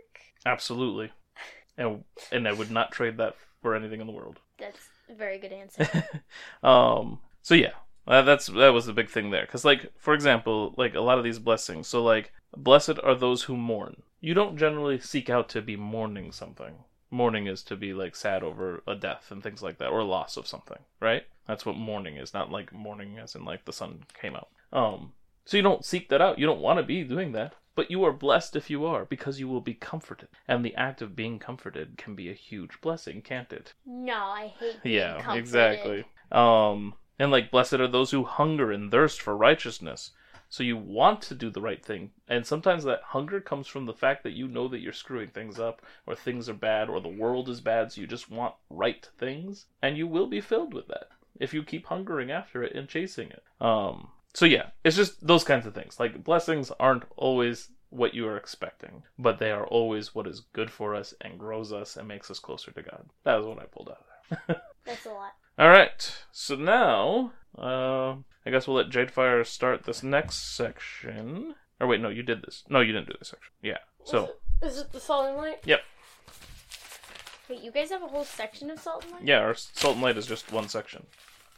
Absolutely. 0.45 1.12
And 1.78 2.04
and 2.32 2.48
I 2.48 2.54
would 2.54 2.71
not 2.71 2.91
trade 2.91 3.17
that 3.17 3.36
for 3.62 3.76
anything 3.76 4.02
in 4.02 4.08
the 4.08 4.13
world. 4.13 4.39
That's 4.60 4.89
a 5.10 5.13
very 5.13 5.38
good 5.38 5.52
answer. 5.52 5.88
um 6.63 7.20
so 7.41 7.56
yeah 7.56 7.74
that's 8.08 8.48
that 8.48 8.70
was 8.70 8.86
the 8.86 8.94
big 8.94 9.10
thing 9.10 9.32
there. 9.32 9.46
Because 9.46 9.65
like 9.65 9.91
for 9.98 10.13
example 10.13 10.74
like 10.78 10.96
a 10.96 11.02
lot 11.02 11.18
of 11.18 11.24
these 11.24 11.39
blessings 11.39 11.88
so 11.88 12.04
like 12.04 12.32
blessed 12.56 13.00
are 13.04 13.15
those 13.15 13.44
who 13.44 13.58
mourn. 13.58 14.02
You 14.22 14.34
don't 14.34 14.58
generally 14.58 15.00
seek 15.00 15.30
out 15.30 15.50
to 15.50 15.62
be 15.62 15.76
mourning 15.76 16.32
something. 16.32 16.76
Mourning 17.12 17.48
is 17.48 17.63
to 17.63 17.76
be 17.76 17.94
like 17.94 18.15
sad 18.15 18.44
over 18.44 18.84
a 18.88 18.96
death 18.96 19.32
and 19.32 19.41
things 19.41 19.62
like 19.62 19.78
that 19.78 19.89
or 19.89 20.04
loss 20.04 20.38
of 20.38 20.48
something 20.48 20.80
right? 21.00 21.24
That's 21.48 21.65
what 21.65 21.78
mourning 21.78 22.18
is 22.18 22.34
not 22.34 22.52
like 22.52 22.74
mourning 22.74 23.20
as 23.20 23.36
in 23.36 23.46
like 23.46 23.65
the 23.65 23.74
sun 23.74 24.04
came 24.20 24.36
out. 24.36 24.50
Um 24.72 25.13
so 25.46 25.58
you 25.58 25.63
don't 25.63 25.86
seek 25.86 26.10
that 26.10 26.22
out. 26.22 26.39
You 26.39 26.48
don't 26.48 26.62
want 26.62 26.80
to 26.80 26.84
be 26.84 27.04
doing 27.04 27.34
that 27.34 27.54
but 27.76 27.92
you 27.92 28.04
are 28.04 28.14
blessed 28.14 28.56
if 28.56 28.70
you 28.70 28.86
are 28.86 29.06
because 29.06 29.40
you 29.40 29.48
will 29.48 29.62
be 29.62 29.74
comforted 29.74 30.30
and 30.48 30.64
the 30.64 30.76
act 30.76 31.02
of 31.02 31.16
being 31.16 31.40
comforted 31.40 31.98
can 31.98 32.16
be 32.16 32.30
a 32.30 32.34
huge 32.34 32.80
blessing 32.82 33.22
can't 33.22 33.52
it 33.52 33.74
no, 33.86 34.14
I 34.14 34.48
hate 34.60 34.82
being 34.84 34.96
yeah, 34.96 35.22
comforted. 35.22 35.40
exactly. 35.40 36.06
Um, 36.32 36.96
and 37.20 37.32
like, 37.32 37.52
blessed 37.52 37.74
are 37.76 37.88
those 37.88 38.12
who 38.12 38.24
hunger 38.24 38.72
and 38.72 38.92
thirst 38.92 39.22
for 39.22 39.36
righteousness. 39.38 40.12
So 40.50 40.64
you 40.64 40.78
want 40.78 41.22
to 41.24 41.36
do 41.36 41.50
the 41.50 41.62
right 41.62 41.84
thing, 41.84 42.12
and 42.28 42.46
sometimes 42.46 42.84
that 42.84 43.02
hunger 43.02 43.42
comes 43.42 43.68
from 43.68 43.86
the 43.86 43.94
fact 43.94 44.24
that 44.24 44.34
you 44.34 44.48
know 44.48 44.68
that 44.68 44.80
you're 44.80 44.94
screwing 44.94 45.30
things 45.30 45.60
up, 45.60 45.82
or 46.06 46.16
things 46.16 46.48
are 46.48 46.54
bad, 46.54 46.88
or 46.88 47.02
the 47.02 47.08
world 47.10 47.50
is 47.50 47.62
bad. 47.62 47.92
So 47.92 48.02
you 48.02 48.08
just 48.08 48.30
want 48.30 48.54
right 48.70 49.10
things, 49.18 49.66
and 49.82 49.98
you 49.98 50.08
will 50.08 50.28
be 50.28 50.42
filled 50.42 50.74
with 50.74 50.88
that 50.88 51.10
if 51.40 51.54
you 51.54 51.64
keep 51.64 51.88
hungering 51.88 52.32
after 52.32 52.64
it 52.64 52.76
and 52.76 52.88
chasing 52.88 53.30
it. 53.30 53.44
Um, 53.60 54.10
so 54.36 54.45
yeah, 54.45 54.67
it's 54.84 54.98
just 54.98 55.26
those 55.26 55.45
kinds 55.45 55.65
of 55.65 55.74
things. 55.74 56.00
Like 56.00 56.24
blessings 56.24 56.69
aren't 56.80 57.06
always 57.15 57.69
what 57.89 58.13
you 58.13 58.28
are 58.28 58.36
expecting, 58.36 59.04
but 59.17 59.39
they 59.39 59.50
are 59.50 59.65
always 59.65 60.13
what 60.13 60.28
is 60.28 60.41
good 60.52 60.69
for 60.69 60.93
us 60.93 61.13
and 61.21 61.39
grows 61.39 61.71
us 61.71 61.95
and 61.95 62.08
makes 62.08 62.30
us 62.30 62.38
closer 62.38 62.71
to 62.71 62.82
God. 62.82 63.06
That 63.24 63.39
is 63.39 63.45
what 63.45 63.60
I 63.60 63.63
pulled 63.63 63.89
out 63.89 64.04
of 64.32 64.38
there. 64.48 64.62
That's 64.86 65.06
a 65.06 65.10
lot. 65.10 65.34
All 65.58 65.69
right. 65.69 66.15
So 66.34 66.56
now, 66.56 67.32
uh, 67.58 68.15
I 68.45 68.52
guess 68.52 68.67
we'll 68.67 68.76
let 68.76 68.89
Jadefire 68.89 69.45
start 69.45 69.86
this 69.86 70.04
next 70.04 70.56
section. 70.56 71.56
Or 71.80 71.88
wait, 71.88 72.02
no, 72.02 72.10
you 72.10 72.21
did 72.24 72.43
this. 72.43 72.65
No, 72.69 72.82
you 72.82 72.91
didn't 72.91 73.08
do 73.08 73.15
this 73.17 73.30
section. 73.30 73.54
Yeah. 73.62 73.78
So 74.04 74.32
Is 74.62 74.80
it 74.80 74.91
the 74.91 75.00
falling 75.00 75.38
light? 75.38 75.60
Yep. 75.63 75.80
Wait, 77.50 77.62
you 77.62 77.71
guys 77.71 77.89
have 77.91 78.04
a 78.04 78.08
whole 78.08 78.26
section 78.26 78.69
of 78.69 78.80
salt 78.80 79.04
and 79.04 79.13
light? 79.13 79.24
Yeah, 79.24 79.38
our 79.38 79.56
salt 79.56 79.93
and 79.93 80.04
light 80.04 80.17
is 80.17 80.28
just 80.28 80.52
one 80.52 80.67
section. 80.67 81.06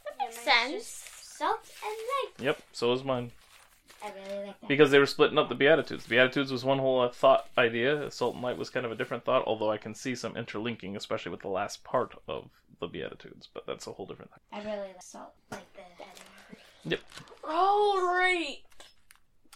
That 0.05 0.27
makes 0.27 0.37
sense. 0.39 1.06
Just 1.37 1.39
Salt 1.39 1.59
and 1.83 2.43
light. 2.43 2.45
Yep, 2.45 2.61
so 2.71 2.93
is 2.93 3.03
mine. 3.03 3.31
I 4.03 4.11
really 4.11 4.45
like 4.45 4.59
that. 4.61 4.67
Because 4.67 4.91
they 4.91 4.99
were 4.99 5.05
splitting 5.05 5.37
up 5.37 5.49
the 5.49 5.55
Beatitudes. 5.55 6.03
The 6.03 6.09
Beatitudes 6.09 6.51
was 6.51 6.63
one 6.63 6.79
whole 6.79 7.01
uh, 7.01 7.09
thought 7.09 7.47
idea. 7.57 8.09
Salt 8.11 8.35
and 8.35 8.43
light 8.43 8.57
was 8.57 8.69
kind 8.69 8.85
of 8.85 8.91
a 8.91 8.95
different 8.95 9.25
thought, 9.25 9.43
although 9.45 9.71
I 9.71 9.77
can 9.77 9.95
see 9.95 10.15
some 10.15 10.37
interlinking, 10.37 10.95
especially 10.95 11.31
with 11.31 11.41
the 11.41 11.47
last 11.47 11.83
part 11.83 12.13
of 12.27 12.49
the 12.79 12.87
Beatitudes. 12.87 13.49
But 13.51 13.65
that's 13.65 13.87
a 13.87 13.91
whole 13.91 14.05
different 14.05 14.31
thing. 14.31 14.39
I 14.51 14.63
really 14.63 14.87
like 14.87 15.01
salt, 15.01 15.33
like 15.51 15.73
the 15.73 15.81
heading. 15.81 16.23
Yep. 16.85 16.99
All 17.47 17.97
right. 18.01 18.57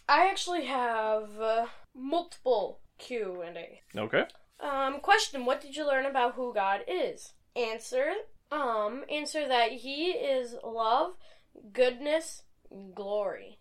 I 0.10 0.28
actually 0.28 0.65
have 0.65 1.30
uh, 1.39 1.67
multiple 1.96 2.80
Q 2.98 3.41
and 3.41 3.58
A. 3.58 3.82
Okay. 3.96 4.26
Um, 4.60 5.00
question: 5.00 5.46
What 5.46 5.62
did 5.62 5.76
you 5.76 5.88
learn 5.88 6.06
about 6.06 6.36
who 6.36 6.54
God 6.54 6.82
is? 6.88 7.34
Answer: 7.56 8.12
Um, 8.52 9.04
answer 9.10 9.48
that 9.48 9.72
He 9.72 10.08
is 10.12 10.56
love, 10.63 11.13
goodness, 11.73 12.43
glory. 12.95 13.59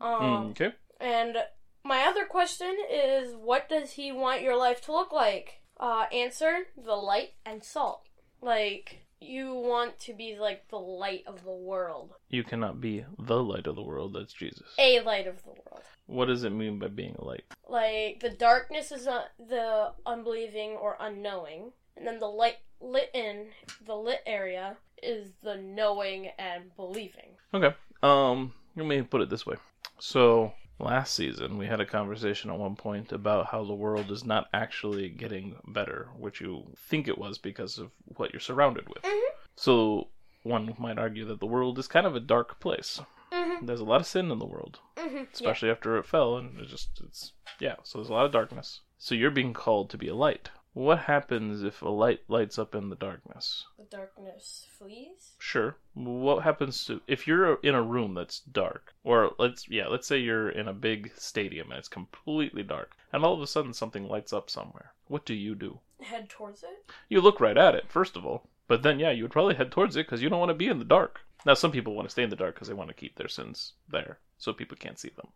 Um, 0.00 0.50
okay. 0.50 0.72
and 1.00 1.36
my 1.84 2.02
other 2.02 2.24
question 2.24 2.76
is: 2.90 3.34
What 3.34 3.68
does 3.68 3.92
He 3.92 4.12
want 4.12 4.42
your 4.42 4.56
life 4.56 4.80
to 4.82 4.92
look 4.92 5.12
like? 5.12 5.60
Uh, 5.78 6.04
answer: 6.12 6.66
the 6.76 6.94
light 6.94 7.34
and 7.44 7.62
salt. 7.64 8.08
Like 8.42 9.04
you 9.20 9.54
want 9.54 9.98
to 10.00 10.14
be 10.14 10.36
like 10.40 10.66
the 10.70 10.78
light 10.78 11.24
of 11.26 11.44
the 11.44 11.52
world, 11.52 12.14
You 12.30 12.42
cannot 12.42 12.80
be 12.80 13.04
the 13.18 13.42
light 13.42 13.66
of 13.66 13.76
the 13.76 13.82
world. 13.82 14.14
That's 14.14 14.32
Jesus. 14.32 14.66
a 14.78 15.00
light 15.00 15.26
of 15.26 15.42
the 15.42 15.50
world. 15.50 15.82
What 16.06 16.26
does 16.26 16.42
it 16.44 16.50
mean 16.50 16.78
by 16.78 16.88
being 16.88 17.16
a 17.18 17.24
light? 17.24 17.44
like 17.68 18.20
the 18.20 18.30
darkness 18.30 18.90
is 18.90 19.06
uh, 19.06 19.24
the 19.38 19.92
unbelieving 20.06 20.70
or 20.70 20.96
unknowing 20.98 21.70
and 21.96 22.04
then 22.06 22.18
the 22.18 22.26
light 22.26 22.56
lit 22.80 23.10
in 23.14 23.46
the 23.86 23.94
lit 23.94 24.20
area 24.26 24.76
is 25.02 25.32
the 25.42 25.56
knowing 25.56 26.28
and 26.38 26.74
believing 26.76 27.30
Okay. 27.52 27.74
Um, 28.02 28.52
let 28.76 28.86
me 28.86 29.02
put 29.02 29.20
it 29.22 29.28
this 29.30 29.44
way. 29.46 29.56
So 29.98 30.52
last 30.78 31.14
season 31.14 31.58
we 31.58 31.66
had 31.66 31.80
a 31.80 31.84
conversation 31.86 32.50
at 32.50 32.58
one 32.58 32.76
point 32.76 33.12
about 33.12 33.46
how 33.46 33.64
the 33.64 33.74
world 33.74 34.10
is 34.10 34.24
not 34.24 34.48
actually 34.54 35.08
getting 35.10 35.56
better, 35.68 36.08
which 36.18 36.40
you 36.40 36.64
think 36.76 37.08
it 37.08 37.18
was 37.18 37.36
because 37.38 37.78
of 37.78 37.90
what 38.16 38.32
you're 38.32 38.40
surrounded 38.40 38.88
with. 38.88 39.02
Mhm. 39.02 39.28
So 39.56 40.08
one 40.42 40.74
might 40.78 40.98
argue 40.98 41.26
that 41.26 41.40
the 41.40 41.46
world 41.46 41.78
is 41.78 41.86
kind 41.88 42.06
of 42.06 42.16
a 42.16 42.20
dark 42.20 42.60
place. 42.60 43.00
mm-hmm. 43.30 43.66
There's 43.66 43.80
a 43.80 43.84
lot 43.84 44.00
of 44.00 44.06
sin 44.06 44.30
in 44.30 44.38
the 44.38 44.46
world, 44.46 44.78
Mm-hmm. 44.96 45.24
especially 45.32 45.70
after 45.70 45.98
it 45.98 46.06
fell, 46.06 46.36
and 46.36 46.58
it's 46.58 46.70
just 46.70 46.88
it's 47.04 47.32
yeah. 47.58 47.74
So 47.82 47.98
there's 47.98 48.08
a 48.08 48.14
lot 48.14 48.26
of 48.26 48.32
darkness. 48.32 48.80
So 48.96 49.14
you're 49.14 49.30
being 49.30 49.52
called 49.52 49.90
to 49.90 49.98
be 49.98 50.08
a 50.08 50.14
light. 50.14 50.50
What 50.72 51.00
happens 51.00 51.64
if 51.64 51.82
a 51.82 51.88
light 51.88 52.20
lights 52.28 52.56
up 52.56 52.76
in 52.76 52.90
the 52.90 52.96
darkness? 52.96 53.66
the 53.76 53.84
darkness 53.84 54.66
flees 54.78 55.32
Sure. 55.38 55.76
What 55.94 56.44
happens 56.44 56.84
to 56.84 57.00
if 57.08 57.26
you're 57.26 57.54
in 57.56 57.74
a 57.74 57.82
room 57.82 58.14
that's 58.14 58.38
dark, 58.38 58.94
or 59.02 59.32
let's 59.36 59.68
yeah, 59.68 59.88
let's 59.88 60.06
say 60.06 60.18
you're 60.18 60.48
in 60.48 60.68
a 60.68 60.72
big 60.72 61.10
stadium 61.16 61.70
and 61.70 61.78
it's 61.78 61.88
completely 61.88 62.62
dark, 62.62 62.96
and 63.12 63.24
all 63.24 63.34
of 63.34 63.40
a 63.40 63.48
sudden 63.48 63.72
something 63.72 64.06
lights 64.06 64.32
up 64.32 64.48
somewhere. 64.48 64.92
What 65.08 65.26
do 65.26 65.34
you 65.34 65.56
do? 65.56 65.80
head 66.00 66.28
towards 66.30 66.62
it 66.62 66.88
You 67.08 67.20
look 67.20 67.40
right 67.40 67.58
at 67.58 67.74
it 67.74 67.90
first 67.90 68.16
of 68.16 68.24
all, 68.24 68.48
but 68.68 68.84
then 68.84 69.00
yeah, 69.00 69.10
you 69.10 69.24
would 69.24 69.32
probably 69.32 69.56
head 69.56 69.72
towards 69.72 69.96
it 69.96 70.06
because 70.06 70.22
you 70.22 70.28
don't 70.28 70.38
want 70.38 70.50
to 70.50 70.54
be 70.54 70.68
in 70.68 70.78
the 70.78 70.84
dark. 70.84 71.20
Now 71.44 71.54
some 71.54 71.72
people 71.72 71.94
want 71.94 72.06
to 72.06 72.12
stay 72.12 72.22
in 72.22 72.30
the 72.30 72.36
dark 72.36 72.54
because 72.54 72.68
they 72.68 72.74
want 72.74 72.90
to 72.90 72.94
keep 72.94 73.16
their 73.16 73.28
sins 73.28 73.72
there, 73.88 74.18
so 74.38 74.52
people 74.52 74.76
can't 74.78 75.00
see 75.00 75.10
them. 75.16 75.28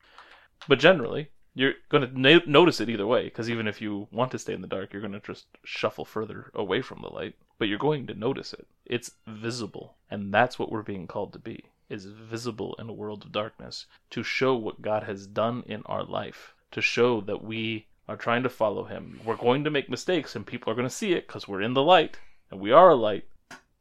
But 0.69 0.79
generally, 0.79 1.31
you're 1.55 1.75
going 1.89 2.09
to 2.09 2.21
no- 2.21 2.41
notice 2.47 2.81
it 2.81 2.89
either 2.91 3.07
way 3.07 3.25
because 3.25 3.49
even 3.49 3.69
if 3.69 3.81
you 3.81 4.09
want 4.11 4.31
to 4.33 4.39
stay 4.39 4.53
in 4.53 4.61
the 4.61 4.67
dark, 4.67 4.93
you're 4.93 5.03
going 5.03 5.13
to 5.13 5.21
just 5.21 5.47
shuffle 5.65 6.05
further 6.05 6.51
away 6.55 6.83
from 6.83 7.01
the 7.01 7.09
light, 7.09 7.35
but 7.59 7.69
you're 7.69 7.79
going 7.79 8.07
to 8.09 8.15
notice 8.15 8.53
it. 8.53 8.67
It's 8.85 9.13
visible, 9.27 9.95
and 10.11 10.35
that's 10.35 10.59
what 10.59 10.71
we're 10.71 10.83
being 10.83 11.07
called 11.07 11.33
to 11.35 11.39
be. 11.39 11.65
Is 11.89 12.07
visible 12.07 12.75
in 12.79 12.89
a 12.89 12.95
world 12.95 13.25
of 13.25 13.33
darkness 13.33 13.87
to 14.11 14.23
show 14.23 14.57
what 14.57 14.83
God 14.83 15.05
has 15.05 15.27
done 15.27 15.63
in 15.67 15.83
our 15.87 16.03
life, 16.03 16.55
to 16.73 16.81
show 16.81 17.21
that 17.23 17.45
we 17.45 17.87
are 18.09 18.17
trying 18.17 18.43
to 18.43 18.49
follow 18.49 18.85
him. 18.85 19.21
We're 19.25 19.37
going 19.37 19.65
to 19.65 19.71
make 19.71 19.89
mistakes 19.89 20.35
and 20.37 20.47
people 20.47 20.73
are 20.73 20.75
going 20.77 20.89
to 20.89 20.95
see 20.95 21.13
it 21.13 21.27
because 21.27 21.49
we're 21.49 21.63
in 21.63 21.75
the 21.75 21.83
light 21.83 22.19
and 22.51 22.61
we 22.61 22.73
are 22.73 22.91
a 22.91 22.95
light. 22.95 23.25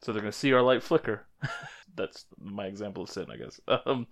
So 0.02 0.12
they're 0.12 0.22
going 0.22 0.32
to 0.32 0.38
see 0.38 0.54
our 0.54 0.62
light 0.62 0.84
flicker. 0.84 1.26
That's 1.96 2.26
my 2.40 2.66
example 2.66 3.04
of 3.04 3.10
sin, 3.10 3.28
I 3.32 3.38
guess. 3.38 3.60
Um, 3.86 4.08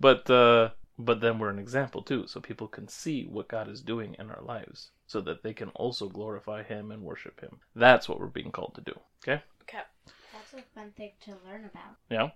but 0.00 0.28
uh, 0.28 0.70
but 0.98 1.20
then 1.20 1.38
we're 1.38 1.50
an 1.50 1.58
example 1.58 2.02
too, 2.02 2.26
so 2.26 2.40
people 2.40 2.68
can 2.68 2.88
see 2.88 3.24
what 3.24 3.48
God 3.48 3.68
is 3.68 3.80
doing 3.80 4.16
in 4.18 4.30
our 4.30 4.42
lives, 4.42 4.90
so 5.06 5.20
that 5.22 5.42
they 5.42 5.52
can 5.52 5.70
also 5.70 6.08
glorify 6.08 6.62
Him 6.62 6.90
and 6.90 7.02
worship 7.02 7.40
Him. 7.40 7.58
That's 7.74 8.08
what 8.08 8.20
we're 8.20 8.26
being 8.26 8.52
called 8.52 8.74
to 8.76 8.80
do. 8.80 8.98
Okay? 9.22 9.42
okay 9.62 9.82
That's 10.32 10.52
a 10.54 10.62
fun 10.74 10.92
thing 10.96 11.12
to 11.24 11.32
learn 11.46 11.64
about. 11.64 11.96
Yeah. 12.10 12.30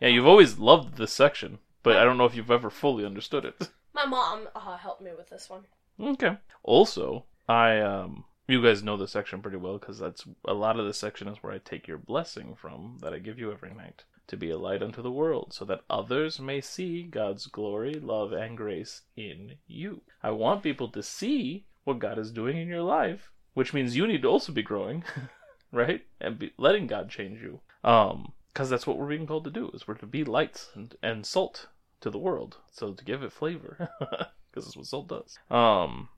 Yeah. 0.00 0.08
You've 0.08 0.26
always 0.26 0.58
loved 0.58 0.96
this 0.96 1.12
section, 1.12 1.58
but 1.82 1.96
I 1.96 2.04
don't 2.04 2.18
know 2.18 2.24
if 2.24 2.34
you've 2.34 2.50
ever 2.50 2.70
fully 2.70 3.04
understood 3.04 3.44
it. 3.44 3.68
my 3.94 4.06
mom 4.06 4.48
uh, 4.54 4.76
helped 4.76 5.02
me 5.02 5.10
with 5.16 5.30
this 5.30 5.48
one 5.48 5.62
Okay. 6.00 6.36
Also, 6.62 7.24
I 7.48 7.80
um 7.80 8.24
you 8.48 8.62
guys 8.62 8.82
know 8.82 8.96
this 8.96 9.12
section 9.12 9.42
pretty 9.42 9.58
well 9.58 9.78
because 9.78 9.98
that's 9.98 10.24
a 10.44 10.54
lot 10.54 10.78
of 10.80 10.86
this 10.86 10.98
section 10.98 11.28
is 11.28 11.38
where 11.40 11.52
I 11.52 11.58
take 11.58 11.86
your 11.86 11.98
blessing 11.98 12.56
from 12.56 12.98
that 13.00 13.12
I 13.12 13.18
give 13.18 13.38
you 13.38 13.52
every 13.52 13.72
night 13.72 14.04
to 14.30 14.36
be 14.36 14.50
a 14.50 14.58
light 14.58 14.82
unto 14.82 15.02
the 15.02 15.12
world 15.12 15.52
so 15.52 15.64
that 15.66 15.82
others 15.90 16.40
may 16.40 16.60
see 16.60 17.02
God's 17.02 17.46
glory, 17.46 17.94
love 17.94 18.32
and 18.32 18.56
grace 18.56 19.02
in 19.16 19.56
you. 19.66 20.00
I 20.22 20.30
want 20.30 20.62
people 20.62 20.88
to 20.88 21.02
see 21.02 21.66
what 21.84 21.98
God 21.98 22.18
is 22.18 22.30
doing 22.30 22.56
in 22.56 22.68
your 22.68 22.82
life, 22.82 23.30
which 23.54 23.74
means 23.74 23.96
you 23.96 24.06
need 24.06 24.22
to 24.22 24.28
also 24.28 24.52
be 24.52 24.62
growing, 24.62 25.04
right? 25.72 26.02
And 26.20 26.38
be 26.38 26.52
letting 26.56 26.86
God 26.86 27.10
change 27.10 27.40
you. 27.42 27.60
Um 27.84 28.32
because 28.52 28.68
that's 28.68 28.86
what 28.86 28.98
we're 28.98 29.06
being 29.06 29.26
called 29.26 29.44
to 29.44 29.50
do 29.50 29.70
is 29.72 29.86
we're 29.86 29.94
to 29.94 30.06
be 30.06 30.24
lights 30.24 30.70
and, 30.74 30.96
and 31.02 31.24
salt 31.24 31.68
to 32.00 32.10
the 32.10 32.18
world 32.18 32.56
so 32.70 32.92
to 32.92 33.04
give 33.04 33.22
it 33.22 33.32
flavor 33.32 33.88
because 34.00 34.64
that's 34.64 34.76
what 34.76 34.86
salt 34.86 35.08
does 35.08 35.38
um 35.50 36.08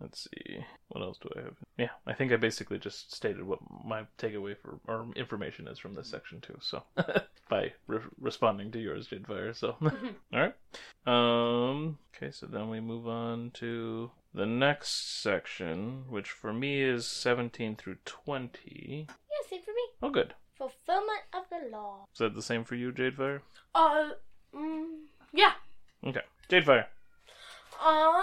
let's 0.00 0.24
see. 0.24 0.64
What 0.88 1.02
else 1.02 1.18
do 1.18 1.28
i 1.36 1.40
have? 1.42 1.56
Yeah 1.78 1.90
i 2.06 2.12
think 2.12 2.32
i 2.32 2.36
basically 2.36 2.78
just 2.78 3.12
stated 3.14 3.42
what 3.44 3.58
my 3.84 4.02
takeaway 4.18 4.56
for 4.56 4.78
or 4.86 5.06
information 5.16 5.66
is 5.68 5.78
from 5.78 5.94
this 5.94 6.08
section 6.10 6.40
too 6.40 6.58
so. 6.60 6.82
By 7.48 7.72
re- 7.86 8.00
responding 8.20 8.70
to 8.72 8.78
yours 8.78 9.08
Jadefire 9.08 9.54
so. 9.56 9.76
All 9.82 9.92
right 10.32 10.54
um 11.06 11.98
okay 12.16 12.30
so 12.30 12.46
then 12.46 12.70
we 12.70 12.80
move 12.80 13.06
on 13.06 13.50
to 13.54 14.10
the 14.32 14.46
next 14.46 15.20
section 15.22 16.04
which 16.08 16.30
for 16.30 16.52
me 16.52 16.82
is 16.82 17.06
17 17.06 17.76
through 17.76 17.96
20 18.04 19.06
Yeah, 19.08 19.48
same 19.50 19.62
for 19.62 19.70
me. 19.70 19.82
oh 20.02 20.10
good. 20.10 20.34
Fulfillment 20.56 21.22
of 21.34 21.44
the 21.50 21.68
law. 21.70 22.06
is 22.12 22.18
that 22.18 22.34
the 22.34 22.42
same 22.42 22.64
for 22.64 22.74
you 22.76 22.92
Jadefire? 22.92 23.40
Uh 23.74 24.10
mm, 24.54 24.86
yeah. 25.32 25.52
Okay. 26.06 26.22
Jadefire. 26.48 26.86
Um, 27.84 28.20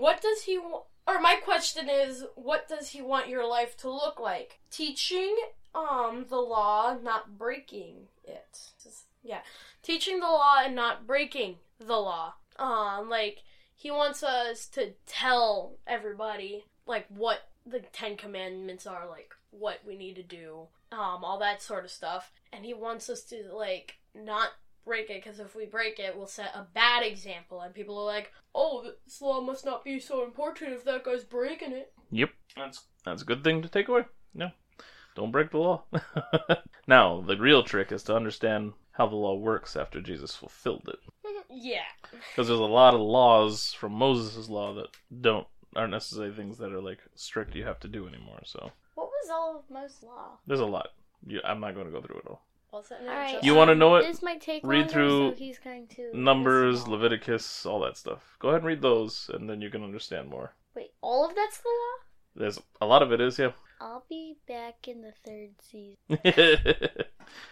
what 0.00 0.20
does 0.20 0.42
he 0.42 0.58
wa- 0.58 0.82
or 1.06 1.20
my 1.20 1.36
question 1.36 1.88
is, 1.88 2.24
what 2.34 2.68
does 2.68 2.88
he 2.90 3.02
want 3.02 3.28
your 3.28 3.46
life 3.46 3.76
to 3.78 3.90
look 3.90 4.18
like? 4.18 4.60
Teaching 4.70 5.36
um 5.74 6.26
the 6.28 6.40
law, 6.40 6.96
not 7.02 7.36
breaking 7.38 8.08
it. 8.24 8.58
Yeah, 9.22 9.40
teaching 9.82 10.20
the 10.20 10.26
law 10.26 10.56
and 10.64 10.74
not 10.74 11.06
breaking 11.06 11.56
the 11.78 11.96
law. 11.96 12.34
Um, 12.58 13.08
like 13.08 13.42
he 13.74 13.90
wants 13.90 14.22
us 14.22 14.66
to 14.68 14.92
tell 15.06 15.76
everybody 15.86 16.64
like 16.86 17.06
what 17.08 17.48
the 17.66 17.80
Ten 17.80 18.16
Commandments 18.16 18.86
are, 18.86 19.08
like 19.08 19.34
what 19.50 19.80
we 19.86 19.96
need 19.96 20.16
to 20.16 20.22
do, 20.22 20.66
um, 20.92 21.24
all 21.24 21.38
that 21.38 21.62
sort 21.62 21.84
of 21.84 21.90
stuff, 21.90 22.30
and 22.52 22.64
he 22.64 22.74
wants 22.74 23.08
us 23.08 23.22
to 23.22 23.44
like 23.52 23.96
not 24.14 24.50
break 24.84 25.10
it 25.10 25.22
because 25.22 25.40
if 25.40 25.54
we 25.54 25.66
break 25.66 25.98
it, 25.98 26.16
we'll 26.16 26.26
set 26.26 26.54
a 26.54 26.66
bad 26.74 27.02
example, 27.04 27.60
and 27.60 27.74
people 27.74 27.98
are 27.98 28.04
like, 28.04 28.32
"Oh, 28.54 28.90
this 29.04 29.20
law 29.20 29.40
must 29.40 29.64
not 29.64 29.84
be 29.84 29.98
so 30.00 30.24
important 30.24 30.72
if 30.72 30.84
that 30.84 31.04
guy's 31.04 31.24
breaking 31.24 31.72
it." 31.72 31.92
Yep, 32.10 32.30
that's 32.56 32.84
that's 33.04 33.22
a 33.22 33.26
good 33.26 33.42
thing 33.44 33.62
to 33.62 33.68
take 33.68 33.88
away. 33.88 34.04
No, 34.34 34.50
don't 35.14 35.30
break 35.32 35.50
the 35.50 35.58
law. 35.58 35.84
now, 36.86 37.20
the 37.20 37.36
real 37.36 37.62
trick 37.62 37.92
is 37.92 38.02
to 38.04 38.16
understand 38.16 38.72
how 38.92 39.06
the 39.06 39.16
law 39.16 39.34
works 39.34 39.76
after 39.76 40.00
Jesus 40.00 40.34
fulfilled 40.36 40.88
it, 40.88 40.98
Yeah, 41.50 41.82
because 42.10 42.48
there's 42.48 42.60
a 42.60 42.64
lot 42.64 42.94
of 42.94 43.00
laws 43.00 43.72
from 43.72 43.92
Moses' 43.92 44.48
law 44.48 44.74
that 44.74 44.88
don't 45.20 45.46
aren't 45.76 45.90
necessarily 45.90 46.32
things 46.34 46.58
that 46.58 46.72
are 46.72 46.80
like 46.80 47.00
strict 47.16 47.54
you 47.56 47.64
have 47.64 47.80
to 47.80 47.88
do 47.88 48.06
anymore. 48.06 48.40
So 48.44 48.70
What 48.94 49.08
was 49.08 49.30
all 49.30 49.56
of 49.58 49.70
Moses' 49.70 50.02
law? 50.04 50.38
there's 50.46 50.60
a 50.60 50.66
lot. 50.66 50.90
You, 51.26 51.40
I'm 51.44 51.58
not 51.60 51.74
going 51.74 51.86
to 51.86 51.92
go 51.92 52.00
through 52.02 52.18
it 52.18 52.26
all. 52.28 52.42
What's 52.74 52.88
that? 52.88 53.00
All 53.00 53.06
right. 53.06 53.42
You 53.42 53.54
wanna 53.54 53.74
know 53.74 53.96
it? 53.96 54.02
This 54.02 54.22
might 54.22 54.40
take 54.40 54.62
Read 54.64 54.78
longer, 54.78 54.92
through 54.92 55.30
so 55.30 55.36
he's 55.36 55.58
going 55.58 55.86
to 55.88 56.10
Numbers. 56.16 56.86
Leviticus, 56.88 57.64
all 57.64 57.80
that 57.80 57.96
stuff. 57.96 58.36
Go 58.40 58.48
ahead 58.48 58.60
and 58.60 58.66
read 58.66 58.82
those, 58.82 59.30
and 59.32 59.48
then 59.48 59.60
you 59.60 59.70
can 59.70 59.82
understand 59.84 60.28
more. 60.28 60.54
Wait, 60.74 60.92
all 61.00 61.24
of 61.24 61.34
that's 61.34 61.58
the 61.58 61.68
law? 61.68 62.04
There's 62.36 62.60
a 62.80 62.86
lot 62.86 63.02
of 63.02 63.12
it 63.12 63.20
is 63.20 63.38
yeah. 63.38 63.52
I'll 63.80 64.04
be 64.08 64.36
back 64.48 64.88
in 64.88 65.02
the 65.02 65.12
third 65.24 65.50
season. 65.60 65.96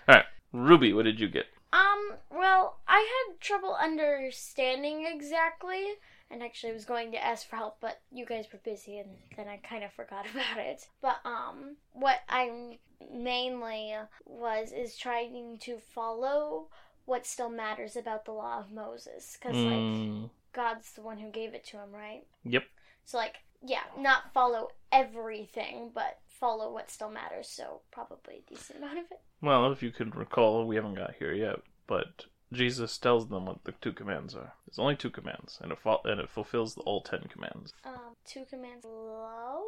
all 0.09 0.15
right, 0.15 0.25
Ruby, 0.53 0.93
what 0.93 1.05
did 1.05 1.21
you 1.21 1.29
get? 1.29 1.47
Um, 1.73 2.19
well, 2.31 2.81
I 2.87 2.99
had 3.29 3.41
trouble 3.41 3.77
understanding 3.81 5.07
exactly, 5.07 5.85
and 6.33 6.43
actually 6.43 6.73
was 6.73 6.85
going 6.85 7.13
to 7.13 7.25
ask 7.25 7.49
for 7.49 7.57
help, 7.57 7.79
but 7.81 8.01
you 8.11 8.25
guys 8.27 8.47
were 8.53 8.59
busy, 8.65 8.99
and 8.99 9.11
then 9.37 9.49
I 9.49 9.59
kind 9.59 9.85
of 9.85 9.93
forgot 9.93 10.27
about 10.33 10.59
it. 10.65 10.87
But 11.01 11.17
um, 11.25 11.77
what 11.93 12.21
I 12.29 12.79
mainly 13.13 13.95
was 14.27 14.73
is 14.73 14.97
trying 14.97 15.59
to 15.63 15.79
follow 15.79 16.69
what 17.05 17.27
still 17.27 17.51
matters 17.51 17.97
about 17.97 18.25
the 18.25 18.33
law 18.33 18.61
of 18.61 18.73
Moses, 18.73 19.37
because 19.41 19.65
like 19.65 19.77
Mm, 19.77 20.31
God's 20.53 20.93
the 20.93 21.03
one 21.03 21.19
who 21.19 21.31
gave 21.31 21.55
it 21.55 21.65
to 21.67 21.79
him, 21.79 21.93
right? 21.93 22.23
yep. 22.45 22.65
So 23.05 23.19
like, 23.19 23.37
yeah, 23.65 23.83
not 23.99 24.33
follow 24.33 24.69
everything, 24.91 25.91
but 25.95 26.19
follow 26.29 26.73
what 26.73 26.91
still 26.91 27.11
matters. 27.11 27.49
So 27.49 27.83
probably 27.91 28.43
a 28.47 28.51
decent 28.51 28.79
amount 28.79 28.99
of 28.99 29.05
it. 29.11 29.21
Well, 29.41 29.73
if 29.73 29.83
you 29.83 29.91
can 29.91 30.11
recall, 30.11 30.67
we 30.67 30.77
haven't 30.77 30.95
got 30.95 31.15
here 31.19 31.33
yet, 31.33 31.61
but 31.87 32.27
Jesus 32.53 32.99
tells 32.99 33.29
them 33.29 33.47
what 33.47 33.65
the 33.65 33.73
two 33.81 33.93
commands 33.93 34.35
are. 34.35 34.53
There's 34.67 34.79
only 34.79 34.97
two 34.97 35.11
commands, 35.11 35.59
and 35.63 35.73
it 35.73 35.79
fol- 35.79 36.03
and 36.05 36.21
it 36.21 36.29
fulfills 36.31 36.77
all 36.79 37.01
ten 37.01 37.23
commands. 37.33 37.73
Um, 37.85 38.15
two 38.27 38.45
commands: 38.49 38.85
love 38.85 39.63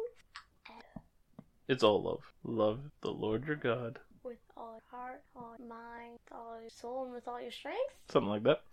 It's 1.67 1.83
all 1.83 2.01
love. 2.03 2.21
Love 2.43 2.79
the 3.01 3.11
Lord 3.11 3.45
your 3.47 3.55
God, 3.55 3.99
with 4.23 4.37
all 4.55 4.73
your 4.73 4.99
heart, 4.99 5.21
all 5.35 5.55
your 5.57 5.67
mind, 5.67 6.19
all 6.31 6.59
your 6.61 6.69
soul, 6.69 7.05
and 7.05 7.13
with 7.13 7.27
all 7.27 7.41
your 7.41 7.51
strength. 7.51 7.79
something 8.09 8.29
like 8.29 8.43
that. 8.43 8.61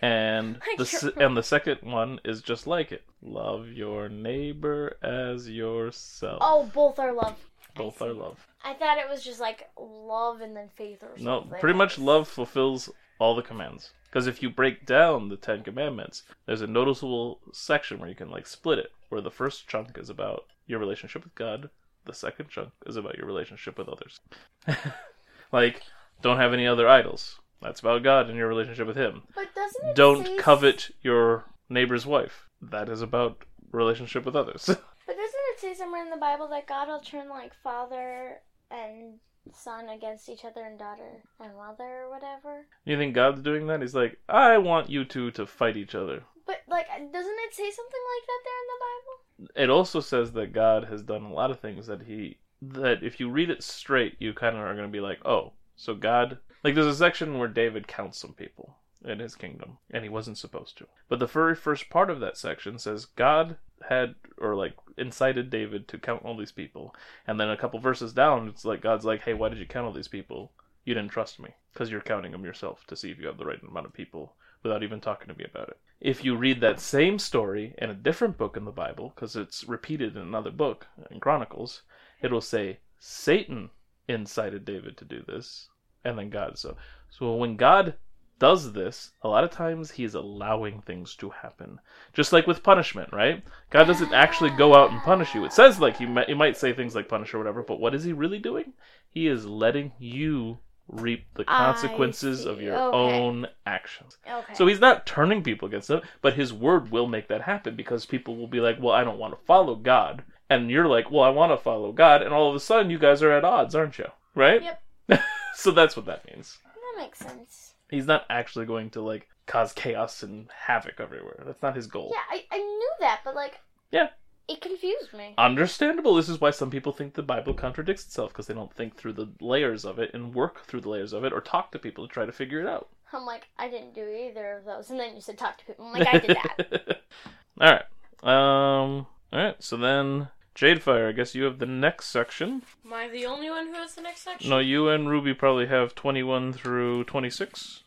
And 0.00 0.60
the 0.76 0.86
se- 0.86 1.14
and 1.16 1.36
the 1.36 1.42
second 1.42 1.78
one 1.82 2.20
is 2.24 2.40
just 2.40 2.68
like 2.68 2.92
it. 2.92 3.02
Love 3.20 3.66
your 3.66 4.08
neighbor 4.08 4.96
as 5.02 5.50
yourself. 5.50 6.38
Oh, 6.40 6.70
both 6.72 7.00
are 7.00 7.12
love. 7.12 7.36
Both 7.74 8.00
are 8.00 8.12
love. 8.12 8.46
I 8.62 8.74
thought 8.74 8.98
it 8.98 9.08
was 9.10 9.24
just 9.24 9.40
like 9.40 9.68
love 9.76 10.40
and 10.40 10.56
then 10.56 10.68
faith 10.76 11.02
or 11.02 11.18
something. 11.18 11.24
No, 11.24 11.58
pretty 11.58 11.76
much 11.76 11.98
love 11.98 12.28
fulfills 12.28 12.88
all 13.18 13.34
the 13.34 13.42
commands. 13.42 13.92
Because 14.04 14.26
if 14.26 14.42
you 14.42 14.48
break 14.48 14.86
down 14.86 15.28
the 15.28 15.36
Ten 15.36 15.62
Commandments, 15.62 16.22
there's 16.46 16.62
a 16.62 16.66
noticeable 16.66 17.40
section 17.52 17.98
where 17.98 18.08
you 18.08 18.14
can 18.14 18.30
like 18.30 18.46
split 18.46 18.78
it, 18.78 18.90
where 19.10 19.20
the 19.20 19.30
first 19.30 19.68
chunk 19.68 19.98
is 19.98 20.08
about 20.08 20.44
your 20.66 20.78
relationship 20.78 21.24
with 21.24 21.34
God, 21.34 21.68
the 22.06 22.14
second 22.14 22.48
chunk 22.48 22.70
is 22.86 22.96
about 22.96 23.16
your 23.18 23.26
relationship 23.26 23.76
with 23.76 23.88
others. 23.88 24.20
like, 25.52 25.82
don't 26.22 26.38
have 26.38 26.52
any 26.52 26.66
other 26.66 26.88
idols. 26.88 27.38
That's 27.60 27.80
about 27.80 28.02
God 28.02 28.28
and 28.28 28.36
your 28.36 28.48
relationship 28.48 28.86
with 28.86 28.96
Him. 28.96 29.22
But 29.34 29.54
doesn't 29.54 29.90
it 29.90 29.96
Don't 29.96 30.26
say- 30.26 30.36
covet 30.36 30.90
your 31.02 31.44
neighbor's 31.68 32.06
wife. 32.06 32.46
That 32.62 32.88
is 32.88 33.02
about 33.02 33.44
relationship 33.72 34.24
with 34.24 34.36
others. 34.36 34.64
But 35.08 35.16
doesn't 35.16 35.40
it 35.54 35.58
say 35.60 35.72
somewhere 35.72 36.04
in 36.04 36.10
the 36.10 36.18
Bible 36.18 36.48
that 36.48 36.66
God 36.66 36.86
will 36.88 37.00
turn 37.00 37.30
like 37.30 37.54
father 37.62 38.42
and 38.70 39.14
son 39.54 39.88
against 39.88 40.28
each 40.28 40.44
other 40.44 40.64
and 40.64 40.78
daughter 40.78 41.22
and 41.40 41.56
mother 41.56 42.04
or 42.04 42.10
whatever? 42.10 42.66
you 42.84 42.96
think 42.96 43.14
God's 43.14 43.42
doing 43.42 43.66
that? 43.66 43.80
He's 43.80 43.94
like, 43.94 44.18
I 44.28 44.58
want 44.58 44.90
you 44.90 45.04
two 45.04 45.30
to 45.32 45.46
fight 45.46 45.76
each 45.76 45.94
other. 45.94 46.22
But 46.46 46.62
like, 46.68 46.88
doesn't 46.88 47.12
it 47.14 47.54
say 47.54 47.70
something 47.70 48.04
like 48.16 48.26
that 48.26 48.42
there 48.44 48.60
in 48.60 48.68
the 48.68 48.80
Bible? 48.80 49.18
it 49.54 49.70
also 49.70 50.00
says 50.00 50.32
that 50.32 50.52
God 50.52 50.84
has 50.84 51.02
done 51.02 51.22
a 51.22 51.32
lot 51.32 51.50
of 51.50 51.60
things 51.60 51.86
that 51.86 52.02
he 52.02 52.38
that 52.60 53.04
if 53.04 53.20
you 53.20 53.30
read 53.30 53.50
it 53.50 53.62
straight, 53.62 54.16
you 54.18 54.32
kind 54.32 54.56
of 54.56 54.62
are 54.62 54.74
going 54.74 54.88
to 54.88 54.92
be 54.92 55.00
like, 55.00 55.24
oh, 55.24 55.52
so 55.76 55.94
God 55.94 56.38
like 56.64 56.74
there's 56.74 56.86
a 56.86 56.94
section 56.94 57.38
where 57.38 57.48
David 57.48 57.86
counts 57.86 58.18
some 58.18 58.32
people 58.32 58.76
in 59.04 59.18
his 59.18 59.34
kingdom, 59.34 59.78
and 59.90 60.02
he 60.02 60.08
wasn't 60.08 60.38
supposed 60.38 60.76
to. 60.78 60.86
But 61.08 61.18
the 61.18 61.26
very 61.26 61.54
first 61.54 61.88
part 61.88 62.10
of 62.10 62.20
that 62.20 62.36
section 62.36 62.78
says 62.78 63.04
God 63.04 63.56
had 63.88 64.16
or 64.38 64.54
like 64.56 64.74
incited 64.96 65.50
David 65.50 65.86
to 65.88 65.98
count 65.98 66.24
all 66.24 66.36
these 66.36 66.52
people, 66.52 66.94
and 67.26 67.38
then 67.38 67.50
a 67.50 67.56
couple 67.56 67.78
verses 67.80 68.12
down, 68.12 68.48
it's 68.48 68.64
like 68.64 68.80
God's 68.80 69.04
like, 69.04 69.22
hey, 69.22 69.34
why 69.34 69.48
did 69.48 69.58
you 69.58 69.66
count 69.66 69.86
all 69.86 69.92
these 69.92 70.08
people? 70.08 70.52
You 70.84 70.94
didn't 70.94 71.10
trust 71.10 71.38
me 71.38 71.50
because 71.72 71.90
you're 71.90 72.00
counting 72.00 72.32
them 72.32 72.44
yourself 72.44 72.86
to 72.86 72.96
see 72.96 73.10
if 73.10 73.18
you 73.18 73.26
have 73.26 73.38
the 73.38 73.44
right 73.44 73.62
amount 73.62 73.86
of 73.86 73.92
people 73.92 74.34
without 74.62 74.82
even 74.82 75.00
talking 75.00 75.28
to 75.28 75.38
me 75.38 75.44
about 75.44 75.68
it. 75.68 75.78
If 76.00 76.24
you 76.24 76.36
read 76.36 76.60
that 76.60 76.80
same 76.80 77.18
story 77.18 77.74
in 77.78 77.90
a 77.90 77.94
different 77.94 78.38
book 78.38 78.56
in 78.56 78.64
the 78.64 78.70
Bible, 78.72 79.12
because 79.14 79.36
it's 79.36 79.64
repeated 79.64 80.16
in 80.16 80.22
another 80.22 80.50
book 80.50 80.86
in 81.10 81.20
Chronicles, 81.20 81.82
it'll 82.20 82.40
say 82.40 82.78
Satan 82.98 83.70
incited 84.08 84.64
David 84.64 84.96
to 84.96 85.04
do 85.04 85.22
this, 85.26 85.68
and 86.04 86.18
then 86.18 86.30
God. 86.30 86.58
So, 86.58 86.76
so 87.10 87.34
when 87.34 87.56
God 87.56 87.94
does 88.38 88.72
this, 88.72 89.12
a 89.22 89.28
lot 89.28 89.44
of 89.44 89.50
times 89.50 89.90
he 89.90 90.04
is 90.04 90.14
allowing 90.14 90.80
things 90.80 91.14
to 91.16 91.30
happen. 91.30 91.80
Just 92.12 92.32
like 92.32 92.46
with 92.46 92.62
punishment, 92.62 93.12
right? 93.12 93.42
God 93.70 93.84
doesn't 93.84 94.12
actually 94.12 94.50
go 94.50 94.74
out 94.74 94.90
and 94.90 95.02
punish 95.02 95.34
you. 95.34 95.44
It 95.44 95.52
says 95.52 95.80
like 95.80 95.96
he 95.96 96.06
might, 96.06 96.28
he 96.28 96.34
might 96.34 96.56
say 96.56 96.72
things 96.72 96.94
like 96.94 97.08
punish 97.08 97.34
or 97.34 97.38
whatever, 97.38 97.62
but 97.62 97.80
what 97.80 97.94
is 97.94 98.04
he 98.04 98.12
really 98.12 98.38
doing? 98.38 98.72
He 99.10 99.26
is 99.26 99.44
letting 99.46 99.92
you 99.98 100.58
reap 100.88 101.26
the 101.34 101.44
consequences 101.44 102.46
of 102.46 102.62
your 102.62 102.74
Okay. 102.76 102.96
own 102.96 103.46
actions. 103.66 104.16
Okay. 104.26 104.54
So 104.54 104.66
he's 104.66 104.80
not 104.80 105.06
turning 105.06 105.42
people 105.42 105.68
against 105.68 105.90
him, 105.90 106.00
but 106.22 106.32
his 106.34 106.52
word 106.52 106.90
will 106.90 107.06
make 107.06 107.28
that 107.28 107.42
happen 107.42 107.76
because 107.76 108.06
people 108.06 108.36
will 108.36 108.46
be 108.46 108.60
like, 108.60 108.78
"Well, 108.80 108.94
I 108.94 109.04
don't 109.04 109.18
want 109.18 109.38
to 109.38 109.44
follow 109.44 109.74
God," 109.74 110.22
and 110.48 110.70
you're 110.70 110.88
like, 110.88 111.10
"Well, 111.10 111.24
I 111.24 111.28
want 111.28 111.52
to 111.52 111.58
follow 111.58 111.92
God," 111.92 112.22
and 112.22 112.32
all 112.32 112.48
of 112.48 112.56
a 112.56 112.60
sudden, 112.60 112.90
you 112.90 112.98
guys 112.98 113.22
are 113.22 113.32
at 113.32 113.44
odds, 113.44 113.74
aren't 113.74 113.98
you? 113.98 114.06
Right? 114.34 114.62
Yep. 114.62 115.22
so 115.54 115.70
that's 115.72 115.94
what 115.94 116.06
that 116.06 116.24
means. 116.30 116.58
that 116.64 117.02
makes 117.02 117.18
sense. 117.18 117.74
He's 117.90 118.06
not 118.06 118.24
actually 118.30 118.66
going 118.66 118.90
to 118.90 119.00
like 119.00 119.28
cause 119.46 119.72
chaos 119.72 120.22
and 120.22 120.48
havoc 120.66 121.00
everywhere. 121.00 121.42
That's 121.46 121.62
not 121.62 121.76
his 121.76 121.86
goal. 121.86 122.12
Yeah, 122.14 122.38
I, 122.38 122.44
I 122.54 122.58
knew 122.58 122.90
that, 123.00 123.20
but 123.24 123.34
like, 123.34 123.58
Yeah. 123.90 124.08
it 124.46 124.60
confused 124.60 125.14
me. 125.14 125.34
Understandable. 125.38 126.14
This 126.14 126.28
is 126.28 126.40
why 126.40 126.50
some 126.50 126.70
people 126.70 126.92
think 126.92 127.14
the 127.14 127.22
Bible 127.22 127.54
contradicts 127.54 128.04
itself 128.04 128.30
because 128.32 128.46
they 128.46 128.54
don't 128.54 128.72
think 128.74 128.96
through 128.96 129.14
the 129.14 129.28
layers 129.40 129.84
of 129.84 129.98
it 129.98 130.10
and 130.14 130.34
work 130.34 130.64
through 130.66 130.82
the 130.82 130.90
layers 130.90 131.12
of 131.14 131.24
it 131.24 131.32
or 131.32 131.40
talk 131.40 131.72
to 131.72 131.78
people 131.78 132.06
to 132.06 132.12
try 132.12 132.26
to 132.26 132.32
figure 132.32 132.60
it 132.60 132.66
out. 132.66 132.88
I'm 133.12 133.24
like, 133.24 133.48
I 133.58 133.70
didn't 133.70 133.94
do 133.94 134.06
either 134.06 134.58
of 134.58 134.66
those, 134.66 134.90
and 134.90 135.00
then 135.00 135.14
you 135.14 135.22
said 135.22 135.38
talk 135.38 135.56
to 135.58 135.64
people. 135.64 135.86
I'm 135.86 135.92
like, 135.98 136.08
I 136.08 136.18
did 136.18 136.36
that. 136.36 137.00
all 137.60 137.72
right. 137.72 137.84
Um. 138.22 139.06
All 139.32 139.38
right. 139.44 139.56
So 139.62 139.78
then, 139.78 140.28
Jadefire. 140.58 141.08
I 141.08 141.12
guess 141.12 141.36
you 141.36 141.44
have 141.44 141.60
the 141.60 141.66
next 141.66 142.06
section. 142.06 142.62
Am 142.84 142.92
I 142.92 143.08
the 143.08 143.26
only 143.26 143.48
one 143.48 143.68
who 143.68 143.74
has 143.74 143.94
the 143.94 144.02
next 144.02 144.22
section? 144.22 144.50
No, 144.50 144.58
you 144.58 144.88
and 144.88 145.08
Ruby 145.08 145.32
probably 145.32 145.66
have 145.66 145.94
twenty-one 145.94 146.52
through 146.52 147.04
twenty-six. 147.04 147.84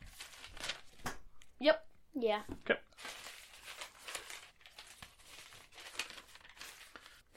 Yep. 1.60 1.86
yeah. 2.16 2.42
Okay. 2.64 2.80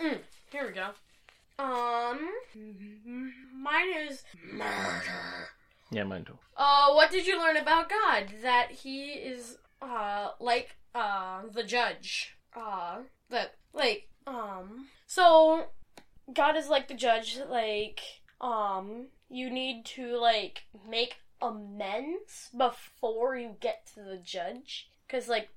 Mm, 0.01 0.19
here 0.53 0.67
we 0.67 0.73
go. 0.73 0.91
Um, 1.59 2.29
mine 3.53 3.93
is 4.09 4.23
murder. 4.53 5.49
Yeah, 5.91 6.05
mine 6.05 6.25
too. 6.25 6.39
Uh, 6.57 6.93
what 6.93 7.11
did 7.11 7.27
you 7.27 7.39
learn 7.41 7.57
about 7.57 7.89
God? 7.89 8.27
That 8.43 8.71
he 8.71 9.13
is, 9.13 9.59
uh, 9.83 10.31
like, 10.41 10.77
uh, 10.95 11.43
the 11.53 11.63
judge. 11.63 12.37
Uh, 12.57 12.99
that, 13.31 13.55
like, 13.73 14.09
um, 14.27 14.87
so, 15.07 15.67
God 16.33 16.57
is 16.57 16.69
like 16.69 16.89
the 16.89 16.95
judge, 16.95 17.39
like, 17.49 18.01
um, 18.41 19.07
you 19.29 19.51
need 19.51 19.85
to, 19.87 20.17
like, 20.19 20.65
make 20.89 21.17
amends 21.41 22.51
before 22.57 23.37
you 23.37 23.57
get 23.61 23.87
to 23.95 24.01
the 24.01 24.19
judge. 24.19 24.89
Cause, 25.09 25.29
like, 25.29 25.49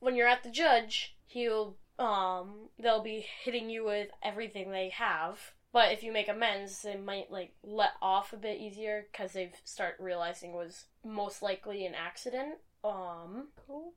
when 0.00 0.14
you're 0.14 0.28
at 0.28 0.42
the 0.42 0.50
judge, 0.50 1.16
he'll, 1.26 1.76
um, 1.98 2.68
they'll 2.78 3.02
be 3.02 3.26
hitting 3.44 3.70
you 3.70 3.84
with 3.84 4.08
everything 4.22 4.70
they 4.70 4.88
have. 4.90 5.38
But 5.72 5.92
if 5.92 6.02
you 6.02 6.12
make 6.12 6.28
amends, 6.28 6.82
they 6.82 6.96
might 6.96 7.30
like 7.30 7.52
let 7.62 7.92
off 8.00 8.32
a 8.32 8.38
bit 8.38 8.58
easier 8.58 9.06
because 9.12 9.32
they've 9.32 9.54
start 9.64 9.96
realizing 9.98 10.50
it 10.50 10.56
was 10.56 10.86
most 11.04 11.42
likely 11.42 11.84
an 11.84 11.94
accident. 11.94 12.56
Um, 12.82 13.48
well, 13.68 13.92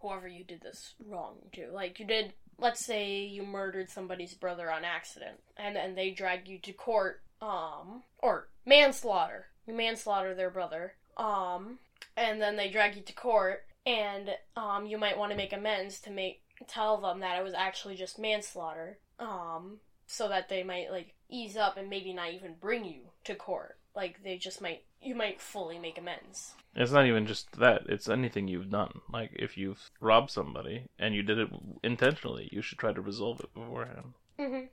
whoever 0.00 0.28
you 0.28 0.44
did 0.44 0.60
this 0.60 0.94
wrong 1.04 1.36
to, 1.52 1.70
like 1.72 1.98
you 1.98 2.06
did. 2.06 2.34
Let's 2.58 2.84
say 2.84 3.24
you 3.24 3.42
murdered 3.42 3.90
somebody's 3.90 4.34
brother 4.34 4.70
on 4.70 4.84
accident, 4.84 5.40
and 5.56 5.76
then 5.76 5.94
they 5.94 6.10
drag 6.10 6.48
you 6.48 6.58
to 6.60 6.72
court. 6.72 7.22
Um, 7.42 8.02
or 8.18 8.48
manslaughter. 8.64 9.46
You 9.66 9.74
manslaughter 9.74 10.34
their 10.34 10.50
brother. 10.50 10.94
Um, 11.18 11.78
and 12.16 12.40
then 12.40 12.56
they 12.56 12.70
drag 12.70 12.96
you 12.96 13.02
to 13.02 13.12
court, 13.12 13.64
and 13.84 14.30
um, 14.56 14.86
you 14.86 14.96
might 14.96 15.18
want 15.18 15.32
to 15.32 15.36
make 15.36 15.52
amends 15.52 16.00
to 16.02 16.10
make 16.10 16.42
tell 16.66 16.98
them 16.98 17.20
that 17.20 17.38
it 17.38 17.44
was 17.44 17.52
actually 17.52 17.96
just 17.96 18.18
manslaughter. 18.18 18.98
Um, 19.18 19.80
so 20.06 20.28
that 20.28 20.48
they 20.48 20.62
might 20.62 20.90
like 20.90 21.14
ease 21.28 21.56
up 21.56 21.76
and 21.76 21.90
maybe 21.90 22.12
not 22.12 22.32
even 22.32 22.54
bring 22.60 22.84
you 22.84 23.00
to 23.24 23.34
court. 23.34 23.78
Like 23.94 24.22
they 24.22 24.38
just 24.38 24.60
might 24.60 24.84
you 25.02 25.14
might 25.14 25.40
fully 25.40 25.78
make 25.78 25.98
amends. 25.98 26.52
It's 26.74 26.92
not 26.92 27.06
even 27.06 27.26
just 27.26 27.58
that. 27.58 27.82
It's 27.88 28.08
anything 28.08 28.48
you've 28.48 28.70
done. 28.70 29.00
Like 29.12 29.30
if 29.34 29.56
you've 29.56 29.90
robbed 30.00 30.30
somebody 30.30 30.88
and 30.98 31.14
you 31.14 31.22
did 31.22 31.38
it 31.38 31.48
intentionally, 31.82 32.48
you 32.52 32.60
should 32.62 32.78
try 32.78 32.92
to 32.92 33.00
resolve 33.00 33.40
it 33.40 33.54
beforehand, 33.54 34.14
Mm-hmm. 34.38 34.66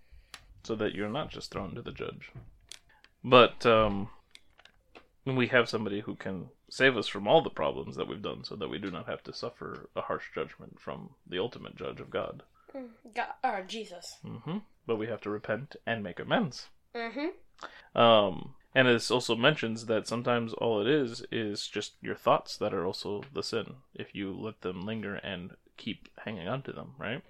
so 0.64 0.76
that 0.76 0.94
you're 0.94 1.10
not 1.10 1.30
just 1.32 1.52
thrown 1.52 1.76
to 1.76 1.82
the 1.82 1.92
judge. 1.92 2.32
But 3.24 3.66
um, 3.66 4.10
we 5.26 5.48
have 5.48 5.70
somebody 5.70 6.02
who 6.02 6.16
can 6.16 6.50
save 6.70 6.98
us 6.98 7.08
from 7.08 7.28
all 7.28 7.42
the 7.42 7.50
problems 7.50 7.96
that 7.96 8.08
we've 8.08 8.22
done, 8.22 8.44
so 8.44 8.56
that 8.58 8.70
we 8.70 8.80
do 8.80 8.92
not 8.92 9.08
have 9.08 9.24
to 9.24 9.34
suffer 9.34 9.90
a 9.96 10.02
harsh 10.02 10.26
judgment 10.36 10.80
from 10.82 11.12
the 11.26 11.40
ultimate 11.40 11.76
judge 11.78 12.02
of 12.02 12.10
God. 12.10 12.44
God, 13.16 13.28
or 13.44 13.64
Jesus. 13.66 14.18
hmm 14.26 14.58
But 14.88 14.98
we 14.98 15.08
have 15.08 15.22
to 15.22 15.30
repent 15.30 15.76
and 15.86 16.04
make 16.04 16.20
amends. 16.20 16.68
Mm-hmm. 16.96 17.98
Um, 18.00 18.56
And 18.76 18.88
it 18.88 19.12
also 19.12 19.36
mentions 19.36 19.86
that 19.86 20.08
sometimes 20.08 20.54
all 20.54 20.82
it 20.82 20.88
is 20.88 21.24
is 21.32 21.68
just 21.68 21.94
your 22.02 22.16
thoughts 22.16 22.58
that 22.58 22.74
are 22.74 22.86
also 22.86 23.24
the 23.34 23.44
sin 23.44 23.76
if 23.94 24.16
you 24.16 24.34
let 24.34 24.62
them 24.62 24.82
linger 24.86 25.16
and 25.16 25.56
keep 25.78 26.08
hanging 26.26 26.48
on 26.48 26.62
to 26.64 26.72
them, 26.72 26.96
right? 26.98 27.22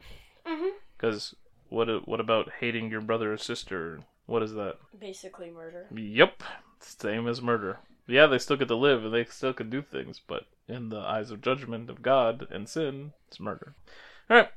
Mhm. 0.46 0.72
Because 0.98 1.36
what 1.70 2.08
what 2.08 2.20
about 2.20 2.52
hating 2.60 2.90
your 2.92 3.02
brother 3.02 3.34
or 3.34 3.38
sister? 3.38 4.02
What 4.26 4.44
is 4.44 4.54
that? 4.54 4.78
Basically 4.98 5.50
murder. 5.50 5.88
Yep, 5.94 6.44
same 6.80 7.28
as 7.28 7.42
murder. 7.42 7.80
Yeah, 8.08 8.28
they 8.28 8.38
still 8.38 8.58
get 8.58 8.68
to 8.70 8.76
live 8.76 9.04
and 9.04 9.14
they 9.14 9.26
still 9.26 9.54
can 9.54 9.70
do 9.70 9.82
things, 9.82 10.22
but 10.26 10.46
in 10.68 10.90
the 10.90 11.00
eyes 11.00 11.30
of 11.32 11.42
judgment 11.42 11.90
of 11.90 12.02
God 12.02 12.48
and 12.52 12.70
sin, 12.70 13.14
it's 13.28 13.40
murder. 13.40 13.76
All 14.30 14.38
right, 14.38 14.50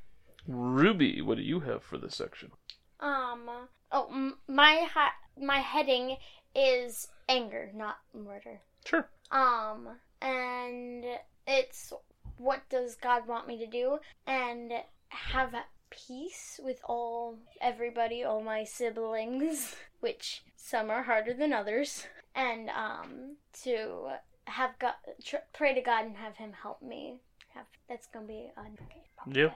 Ruby, 0.46 1.20
what 1.20 1.36
do 1.36 1.42
you 1.42 1.60
have 1.60 1.82
for 1.82 1.98
this 1.98 2.14
section? 2.14 2.52
Um. 3.00 3.68
Oh, 3.92 4.32
my 4.48 4.86
ha- 4.92 5.14
my 5.40 5.58
heading 5.60 6.16
is 6.56 7.08
anger, 7.28 7.70
not 7.74 7.98
murder. 8.14 8.60
Sure. 8.84 9.08
Um, 9.30 9.88
and 10.20 11.04
it's 11.46 11.92
what 12.38 12.68
does 12.68 12.96
God 12.96 13.26
want 13.26 13.46
me 13.46 13.58
to 13.58 13.66
do, 13.66 13.98
and 14.26 14.72
have 15.08 15.54
peace 15.90 16.60
with 16.62 16.80
all 16.84 17.38
everybody, 17.60 18.24
all 18.24 18.42
my 18.42 18.64
siblings, 18.64 19.76
which 20.00 20.42
some 20.56 20.90
are 20.90 21.02
harder 21.02 21.34
than 21.34 21.52
others, 21.52 22.06
and 22.34 22.70
um 22.70 23.36
to 23.62 24.08
have 24.46 24.78
God 24.78 24.94
tr- 25.24 25.36
pray 25.52 25.74
to 25.74 25.80
God 25.80 26.06
and 26.06 26.16
have 26.16 26.36
Him 26.36 26.52
help 26.62 26.82
me. 26.82 27.20
Have 27.54 27.66
that's 27.88 28.06
gonna 28.06 28.26
be 28.26 28.50
a 28.56 28.60
okay. 28.60 29.02
Yeah, 29.30 29.52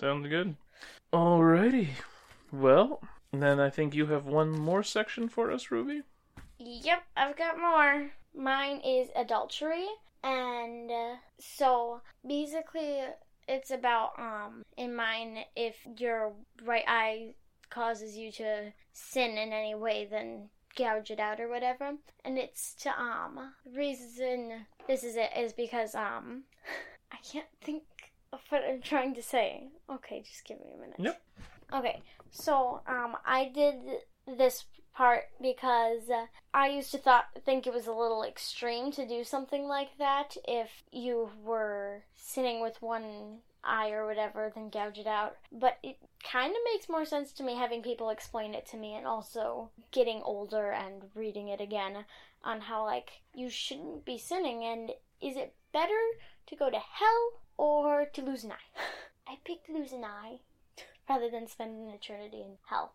sounds 0.00 0.28
good. 0.28 0.56
Alrighty. 1.12 1.88
Well, 2.52 3.02
then 3.32 3.60
I 3.60 3.70
think 3.70 3.94
you 3.94 4.06
have 4.06 4.26
one 4.26 4.50
more 4.50 4.82
section 4.82 5.28
for 5.28 5.50
us, 5.50 5.70
Ruby. 5.70 6.02
Yep, 6.60 7.02
I've 7.16 7.36
got 7.36 7.58
more. 7.58 8.10
Mine 8.34 8.80
is 8.84 9.08
adultery, 9.16 9.86
and 10.22 10.90
uh, 10.90 11.14
so 11.38 12.02
basically, 12.26 13.00
it's 13.48 13.70
about 13.70 14.12
um 14.18 14.62
in 14.76 14.94
mine 14.94 15.38
if 15.56 15.76
your 15.98 16.32
right 16.64 16.84
eye 16.86 17.34
causes 17.70 18.16
you 18.16 18.30
to 18.32 18.72
sin 18.92 19.38
in 19.38 19.52
any 19.52 19.74
way, 19.74 20.06
then 20.10 20.50
gouge 20.76 21.10
it 21.10 21.18
out 21.18 21.40
or 21.40 21.48
whatever. 21.48 21.92
And 22.24 22.38
it's 22.38 22.74
to 22.82 22.90
um 22.90 23.54
reason 23.74 24.66
this 24.86 25.02
is 25.02 25.16
it 25.16 25.30
is 25.36 25.54
because 25.54 25.94
um 25.94 26.44
I 27.12 27.16
can't 27.24 27.46
think 27.62 27.84
of 28.32 28.40
what 28.50 28.62
I'm 28.68 28.82
trying 28.82 29.14
to 29.14 29.22
say. 29.22 29.68
Okay, 29.90 30.22
just 30.28 30.44
give 30.44 30.60
me 30.60 30.72
a 30.76 30.80
minute. 30.80 30.96
Yep. 30.98 31.22
Okay, 31.74 32.02
so 32.30 32.82
um 32.86 33.16
I 33.24 33.50
did 33.54 33.76
this 34.26 34.66
part 35.00 35.28
because 35.40 36.10
uh, 36.10 36.26
I 36.52 36.68
used 36.68 36.90
to 36.90 36.98
thought 36.98 37.24
think 37.46 37.66
it 37.66 37.72
was 37.72 37.86
a 37.86 37.92
little 37.92 38.22
extreme 38.22 38.92
to 38.92 39.08
do 39.08 39.24
something 39.24 39.66
like 39.66 39.96
that 39.96 40.36
if 40.46 40.68
you 40.92 41.30
were 41.42 42.02
sinning 42.16 42.60
with 42.60 42.82
one 42.82 43.38
eye 43.64 43.92
or 43.92 44.04
whatever 44.04 44.52
then 44.54 44.68
gouge 44.68 44.98
it 44.98 45.06
out. 45.06 45.36
But 45.50 45.78
it 45.82 45.96
kind 46.22 46.50
of 46.50 46.58
makes 46.70 46.90
more 46.90 47.06
sense 47.06 47.32
to 47.32 47.42
me 47.42 47.56
having 47.56 47.82
people 47.82 48.10
explain 48.10 48.52
it 48.52 48.66
to 48.72 48.76
me 48.76 48.94
and 48.94 49.06
also 49.06 49.70
getting 49.90 50.20
older 50.22 50.70
and 50.70 51.04
reading 51.14 51.48
it 51.48 51.62
again 51.62 52.04
on 52.44 52.60
how 52.60 52.84
like 52.84 53.22
you 53.34 53.48
shouldn't 53.48 54.04
be 54.04 54.18
sinning 54.18 54.64
and 54.64 54.90
is 55.22 55.34
it 55.38 55.54
better 55.72 56.02
to 56.46 56.56
go 56.56 56.68
to 56.68 56.78
hell 56.78 57.40
or 57.56 58.04
to 58.12 58.20
lose 58.20 58.44
an 58.44 58.52
eye? 58.52 58.80
I 59.26 59.38
picked 59.46 59.70
lose 59.70 59.92
an 59.92 60.04
eye 60.04 60.40
rather 61.08 61.30
than 61.30 61.46
spend 61.46 61.88
an 61.88 61.94
eternity 61.94 62.42
in 62.42 62.58
hell 62.66 62.92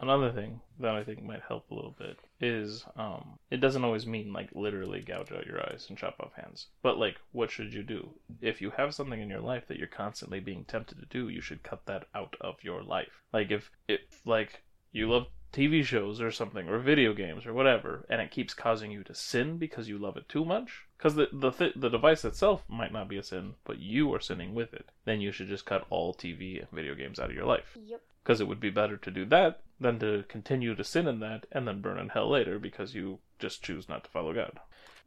Another 0.00 0.30
thing 0.30 0.60
that 0.78 0.94
I 0.94 1.02
think 1.02 1.24
might 1.24 1.42
help 1.42 1.70
a 1.70 1.74
little 1.74 1.96
bit 1.98 2.18
is 2.40 2.84
um, 2.96 3.38
it 3.50 3.56
doesn't 3.56 3.84
always 3.84 4.06
mean 4.06 4.32
like 4.32 4.48
literally 4.54 5.00
gouge 5.00 5.32
out 5.32 5.46
your 5.46 5.60
eyes 5.60 5.86
and 5.88 5.98
chop 5.98 6.16
off 6.20 6.32
hands. 6.34 6.68
But 6.82 6.98
like, 6.98 7.16
what 7.32 7.50
should 7.50 7.74
you 7.74 7.82
do? 7.82 8.10
If 8.40 8.60
you 8.60 8.70
have 8.70 8.94
something 8.94 9.20
in 9.20 9.28
your 9.28 9.40
life 9.40 9.66
that 9.66 9.76
you're 9.76 9.88
constantly 9.88 10.38
being 10.38 10.64
tempted 10.64 11.00
to 11.00 11.06
do, 11.06 11.28
you 11.28 11.40
should 11.40 11.64
cut 11.64 11.84
that 11.86 12.06
out 12.14 12.36
of 12.40 12.62
your 12.62 12.82
life. 12.82 13.22
Like 13.32 13.50
if 13.50 13.72
if 13.88 14.00
like 14.24 14.62
you 14.92 15.10
love 15.10 15.26
TV 15.52 15.82
shows 15.82 16.20
or 16.20 16.30
something 16.30 16.68
or 16.68 16.78
video 16.78 17.12
games 17.12 17.44
or 17.44 17.52
whatever, 17.52 18.06
and 18.08 18.20
it 18.20 18.30
keeps 18.30 18.54
causing 18.54 18.92
you 18.92 19.02
to 19.02 19.14
sin 19.14 19.58
because 19.58 19.88
you 19.88 19.98
love 19.98 20.16
it 20.16 20.28
too 20.28 20.44
much, 20.44 20.86
because 20.96 21.16
the 21.16 21.28
the 21.32 21.50
th- 21.50 21.74
the 21.74 21.88
device 21.88 22.24
itself 22.24 22.62
might 22.68 22.92
not 22.92 23.08
be 23.08 23.18
a 23.18 23.22
sin, 23.22 23.54
but 23.64 23.78
you 23.78 24.14
are 24.14 24.20
sinning 24.20 24.54
with 24.54 24.72
it. 24.74 24.90
Then 25.06 25.20
you 25.20 25.32
should 25.32 25.48
just 25.48 25.66
cut 25.66 25.86
all 25.90 26.14
TV 26.14 26.60
and 26.60 26.70
video 26.70 26.94
games 26.94 27.18
out 27.18 27.30
of 27.30 27.36
your 27.36 27.46
life 27.46 27.76
yep 27.84 28.02
because 28.22 28.40
it 28.40 28.48
would 28.48 28.60
be 28.60 28.70
better 28.70 28.96
to 28.96 29.10
do 29.10 29.24
that 29.26 29.60
than 29.80 29.98
to 30.00 30.24
continue 30.28 30.74
to 30.74 30.84
sin 30.84 31.06
in 31.06 31.20
that 31.20 31.46
and 31.52 31.66
then 31.68 31.80
burn 31.80 31.98
in 31.98 32.08
hell 32.10 32.28
later 32.30 32.58
because 32.58 32.94
you 32.94 33.18
just 33.38 33.62
choose 33.62 33.88
not 33.88 34.04
to 34.04 34.10
follow 34.10 34.32
God. 34.34 34.58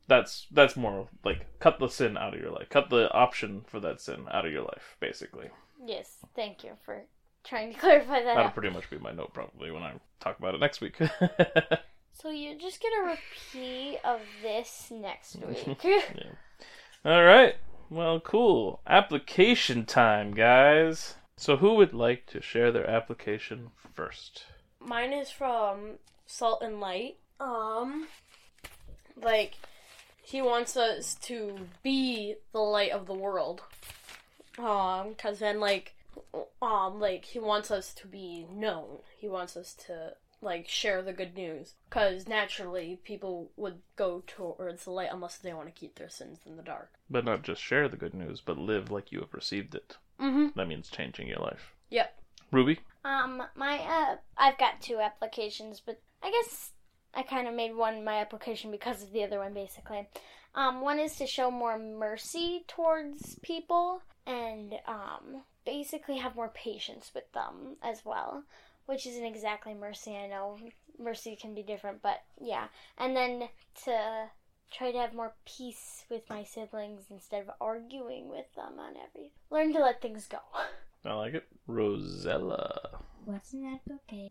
That's 0.08 0.48
that's 0.52 0.76
more 0.76 1.08
like 1.24 1.46
cut 1.60 1.80
the 1.80 1.88
sin 1.88 2.18
out 2.18 2.34
of 2.34 2.40
your 2.42 2.52
life. 2.52 2.70
Cut 2.70 2.90
the 2.90 3.12
option 3.14 3.62
for 3.68 3.80
that 3.82 4.02
sin 4.02 4.26
out 4.32 4.46
of 4.46 4.52
your 4.52 4.64
life, 4.64 4.98
basically. 5.00 5.50
Yes, 5.86 6.18
thank 6.36 6.64
you 6.64 6.72
for 6.84 7.04
trying 7.44 7.74
to 7.74 7.80
clarify 7.80 8.20
that. 8.20 8.26
That'll 8.26 8.44
out. 8.46 8.54
pretty 8.54 8.70
much 8.72 8.90
be 8.90 8.98
my 8.98 9.12
note 9.12 9.34
probably 9.34 9.72
when 9.72 9.84
I 9.84 9.94
talk 10.20 10.40
about 10.40 10.56
it 10.56 10.60
next 10.60 10.82
week. 10.82 10.98
So 12.14 12.30
you're 12.30 12.58
just 12.60 12.82
gonna 12.84 13.16
repeat 13.18 14.00
of 14.04 14.20
this 14.44 14.90
next 14.92 15.36
week. 15.48 15.84
yeah. 15.84 16.02
All 17.06 17.24
right. 17.24 17.56
Well, 17.90 18.20
cool. 18.20 18.82
Application 18.86 19.86
time, 19.86 20.34
guys. 20.34 21.16
So 21.42 21.58
who 21.58 21.74
would 21.74 21.92
like 21.92 22.28
to 22.28 22.40
share 22.40 22.72
their 22.72 22.88
application 22.88 23.72
first? 23.96 24.46
Mine 24.80 25.12
is 25.12 25.32
from 25.32 25.94
Salt 26.28 26.62
and 26.62 26.80
Light. 26.80 27.18
Um, 27.40 28.08
like 29.20 29.56
he 30.22 30.40
wants 30.40 30.78
us 30.78 31.16
to 31.24 31.58
be 31.82 32.36
the 32.52 32.60
light 32.60 32.92
of 32.92 33.08
the 33.08 33.16
world. 33.16 33.64
Um, 34.60 35.16
cause 35.16 35.40
then 35.40 35.60
like, 35.60 35.96
um, 36.62 37.00
like 37.00 37.26
he 37.26 37.40
wants 37.40 37.72
us 37.72 37.92
to 37.96 38.08
be 38.08 38.46
known. 38.54 39.00
He 39.18 39.28
wants 39.28 39.58
us 39.58 39.74
to 39.88 40.14
like 40.44 40.70
share 40.70 41.02
the 41.02 41.12
good 41.12 41.34
news. 41.36 41.74
Cause 41.90 42.28
naturally, 42.28 43.00
people 43.04 43.50
would 43.58 43.80
go 43.96 44.22
towards 44.28 44.84
the 44.84 44.92
light 44.92 45.10
unless 45.12 45.40
they 45.40 45.56
want 45.56 45.74
to 45.74 45.80
keep 45.80 45.96
their 45.96 46.08
sins 46.08 46.42
in 46.46 46.56
the 46.56 46.62
dark. 46.62 46.92
But 47.10 47.26
not 47.26 47.42
just 47.42 47.64
share 47.64 47.90
the 47.90 47.98
good 47.98 48.14
news, 48.14 48.44
but 48.46 48.60
live 48.60 48.92
like 48.92 49.12
you 49.12 49.22
have 49.22 49.34
received 49.34 49.74
it. 49.74 49.98
Mm-hmm. 50.22 50.48
That 50.56 50.68
means 50.68 50.90
changing 50.90 51.28
your 51.28 51.40
life. 51.40 51.74
Yep. 51.90 52.16
Ruby? 52.52 52.80
um, 53.04 53.44
my 53.56 53.80
uh, 53.80 54.16
I've 54.38 54.58
got 54.58 54.82
two 54.82 55.00
applications, 55.00 55.82
but 55.84 56.00
I 56.22 56.32
guess 56.32 56.72
I 57.14 57.24
kind 57.24 57.48
of 57.48 57.54
made 57.54 57.76
one 57.76 58.04
my 58.04 58.18
application 58.18 58.72
because 58.72 59.02
of 59.02 59.12
the 59.12 59.24
other 59.24 59.40
one, 59.40 59.54
basically. 59.54 60.08
Um, 60.54 60.82
one 60.82 61.00
is 61.00 61.16
to 61.16 61.28
show 61.28 61.50
more 61.50 61.80
mercy 61.80 62.66
towards 62.68 63.40
people 63.42 64.02
and 64.28 64.76
um, 64.86 65.44
basically 65.66 66.18
have 66.18 66.36
more 66.36 66.50
patience 66.50 67.12
with 67.16 67.32
them 67.34 67.78
as 67.82 68.04
well, 68.04 68.44
which 68.86 69.08
isn't 69.08 69.26
exactly 69.26 69.74
mercy. 69.74 70.16
I 70.16 70.28
know 70.28 70.58
mercy 71.00 71.36
can 71.36 71.56
be 71.56 71.64
different, 71.64 72.02
but 72.02 72.22
yeah. 72.40 72.66
And 72.98 73.16
then 73.16 73.48
to 73.86 74.30
try 74.72 74.92
to 74.92 74.98
have 74.98 75.14
more 75.14 75.34
peace 75.46 76.06
with 76.10 76.30
my 76.30 76.44
siblings 76.44 77.04
instead 77.10 77.42
of 77.42 77.52
arguing 77.60 78.30
with 78.30 78.46
them 78.56 78.80
on 78.80 78.94
everything. 78.98 79.32
Learn 79.50 79.74
to 79.74 79.80
let 79.80 80.02
things 80.02 80.28
go. 80.28 80.40
I 81.06 81.14
like 81.14 81.34
it. 81.34 81.48
Rosella. 81.68 83.00
What's 83.26 83.54
in 83.54 83.64
that 83.64 83.82
bouquet? 83.86 84.30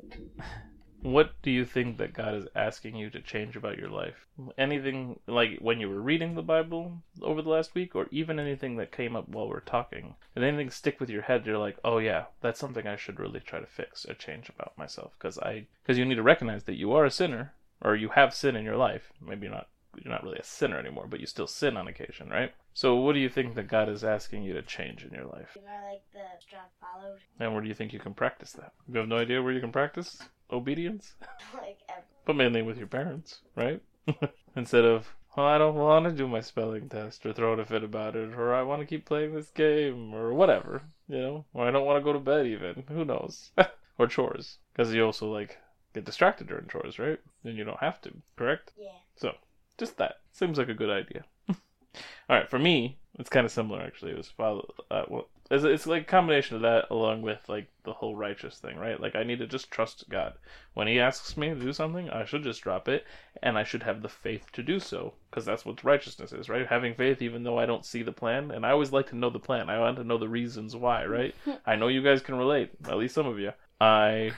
What 1.03 1.33
do 1.43 1.51
you 1.51 1.65
think 1.65 1.97
that 1.97 2.13
God 2.13 2.35
is 2.35 2.47
asking 2.55 2.97
you 2.97 3.09
to 3.11 3.23
change 3.23 3.57
about 3.57 3.79
your 3.79 3.89
life? 3.89 4.27
Anything 4.59 5.19
like 5.27 5.59
when 5.61 5.81
you 5.81 5.89
were 5.89 6.01
reading 6.01 6.35
the 6.35 6.43
Bible 6.43 7.03
over 7.23 7.41
the 7.41 7.49
last 7.49 7.75
week, 7.75 7.97
or 7.97 8.07
even 8.11 8.39
anything 8.39 8.77
that 8.77 8.93
came 8.93 9.17
up 9.17 9.29
while 9.29 9.49
we're 9.49 9.61
talking? 9.61 10.15
Did 10.35 10.45
anything 10.45 10.71
stick 10.71 11.01
with 11.01 11.09
your 11.09 11.23
head? 11.23 11.47
You're 11.47 11.57
like, 11.59 11.79
oh 11.85 11.99
yeah, 11.99 12.27
that's 12.43 12.61
something 12.61 12.87
I 12.87 12.97
should 12.97 13.19
really 13.19 13.41
try 13.41 13.61
to 13.61 13.67
fix 13.67 14.05
or 14.07 14.15
change 14.15 14.51
about 14.51 14.77
myself, 14.77 15.13
because 15.19 15.39
I 15.39 15.67
because 15.83 15.97
you 15.97 16.05
need 16.05 16.17
to 16.17 16.23
recognize 16.23 16.65
that 16.65 16.79
you 16.79 16.93
are 16.93 17.07
a 17.07 17.11
sinner, 17.11 17.55
or 17.81 17.97
you 17.97 18.11
have 18.11 18.35
sin 18.35 18.55
in 18.55 18.65
your 18.65 18.77
life. 18.77 19.11
Maybe 19.21 19.49
not 19.49 19.69
you're 20.03 20.13
not 20.13 20.23
really 20.23 20.39
a 20.39 20.45
sinner 20.45 20.79
anymore, 20.79 21.07
but 21.09 21.21
you 21.21 21.27
still 21.27 21.47
sin 21.47 21.77
on 21.77 21.89
occasion, 21.89 22.29
right? 22.29 22.53
So 22.75 22.97
what 22.97 23.13
do 23.13 23.19
you 23.19 23.29
think 23.29 23.55
that 23.55 23.69
God 23.69 23.89
is 23.89 24.05
asking 24.05 24.43
you 24.43 24.55
to 24.55 24.63
change 24.63 25.05
in 25.05 25.13
your 25.13 25.27
life? 25.27 25.57
You 25.57 25.63
are 25.69 25.91
like 25.91 26.03
the 26.13 26.21
strong 26.41 26.65
followed. 26.81 27.19
And 27.39 27.53
where 27.53 27.63
do 27.63 27.69
you 27.69 27.75
think 27.75 27.93
you 27.93 27.99
can 27.99 28.15
practice 28.15 28.53
that? 28.53 28.73
You 28.89 28.99
have 28.99 29.09
no 29.09 29.19
idea 29.19 29.43
where 29.43 29.53
you 29.53 29.61
can 29.61 29.73
practice 29.73 30.19
obedience? 30.51 31.15
like 31.55 31.79
ever. 31.89 32.05
But 32.25 32.37
mainly 32.37 32.63
with 32.63 32.79
your 32.79 32.87
parents, 32.87 33.41
right? 33.55 33.83
Instead 34.57 34.85
of, 34.85 35.15
I 35.37 35.59
don't 35.59 35.77
want 35.77 36.07
to 36.07 36.13
do 36.13 36.27
my 36.27 36.41
spelling 36.41 36.89
test 36.89 37.25
or 37.25 37.33
throw 37.33 37.53
a 37.53 37.65
fit 37.65 37.85
about 37.85 38.17
it, 38.17 38.35
or 38.35 38.55
I 38.55 38.63
want 38.63 38.81
to 38.81 38.87
keep 38.87 39.05
playing 39.05 39.35
this 39.35 39.51
game, 39.51 40.13
or 40.15 40.35
whatever, 40.35 40.83
you 41.09 41.19
know? 41.19 41.45
Or 41.55 41.67
I 41.67 41.71
don't 41.71 41.87
want 41.87 42.01
to 42.01 42.05
go 42.05 42.13
to 42.13 42.19
bed 42.19 42.47
even. 42.47 42.85
Who 42.89 43.05
knows? 43.05 43.53
or 43.99 44.07
chores. 44.07 44.59
Because 44.73 44.93
you 44.93 45.05
also, 45.05 45.31
like, 45.31 45.59
get 45.95 46.05
distracted 46.05 46.49
during 46.49 46.69
chores, 46.69 46.99
right? 46.99 47.21
Then 47.45 47.55
you 47.55 47.65
don't 47.65 47.81
have 47.81 48.01
to, 48.03 48.13
correct? 48.37 48.73
Yeah. 48.77 48.89
So, 49.17 49.35
just 49.81 49.97
that. 49.97 50.17
Seems 50.33 50.59
like 50.59 50.69
a 50.69 50.75
good 50.75 50.91
idea. 50.91 51.25
All 51.49 52.37
right, 52.37 52.49
for 52.49 52.59
me, 52.59 52.99
it's 53.19 53.31
kind 53.31 53.45
of 53.45 53.51
similar 53.51 53.83
actually. 53.83 54.13
It 54.13 54.17
was 54.17 54.29
follow, 54.29 54.73
uh, 54.91 55.03
well, 55.09 55.29
it's, 55.51 55.65
it's 55.65 55.87
like 55.87 56.03
a 56.03 56.07
combination 56.07 56.57
of 56.57 56.63
that 56.63 56.87
along 56.91 57.23
with 57.23 57.41
like 57.49 57.67
the 57.83 57.93
whole 57.93 58.15
righteous 58.15 58.59
thing, 58.59 58.77
right? 58.77 59.01
Like 59.01 59.17
I 59.17 59.25
need 59.25 59.41
to 59.41 59.47
just 59.47 59.71
trust 59.71 60.09
God. 60.09 60.35
When 60.75 60.87
He 60.87 61.01
asks 61.01 61.37
me 61.37 61.49
to 61.49 61.57
do 61.57 61.73
something, 61.73 62.09
I 62.09 62.25
should 62.25 62.45
just 62.45 62.63
drop 62.63 62.89
it, 62.89 63.05
and 63.43 63.59
I 63.59 63.65
should 63.65 63.83
have 63.83 64.03
the 64.03 64.09
faith 64.09 64.47
to 64.53 64.63
do 64.63 64.79
so, 64.79 65.15
because 65.29 65.45
that's 65.45 65.65
what 65.65 65.83
righteousness 65.83 66.33
is, 66.33 66.49
right? 66.49 66.67
Having 66.67 66.95
faith, 66.95 67.21
even 67.21 67.43
though 67.43 67.59
I 67.59 67.67
don't 67.67 67.85
see 67.85 68.03
the 68.03 68.13
plan, 68.13 68.53
and 68.53 68.65
I 68.65 68.71
always 68.71 68.93
like 68.93 69.09
to 69.09 69.17
know 69.17 69.31
the 69.31 69.41
plan. 69.41 69.69
I 69.69 69.81
want 69.81 69.97
to 69.97 70.05
know 70.05 70.19
the 70.19 70.29
reasons 70.29 70.77
why, 70.77 71.05
right? 71.05 71.35
I 71.67 71.75
know 71.75 71.89
you 71.89 72.03
guys 72.03 72.23
can 72.23 72.37
relate, 72.37 72.71
at 72.87 72.97
least 72.97 73.15
some 73.15 73.27
of 73.27 73.41
you. 73.41 73.51
I, 73.81 74.33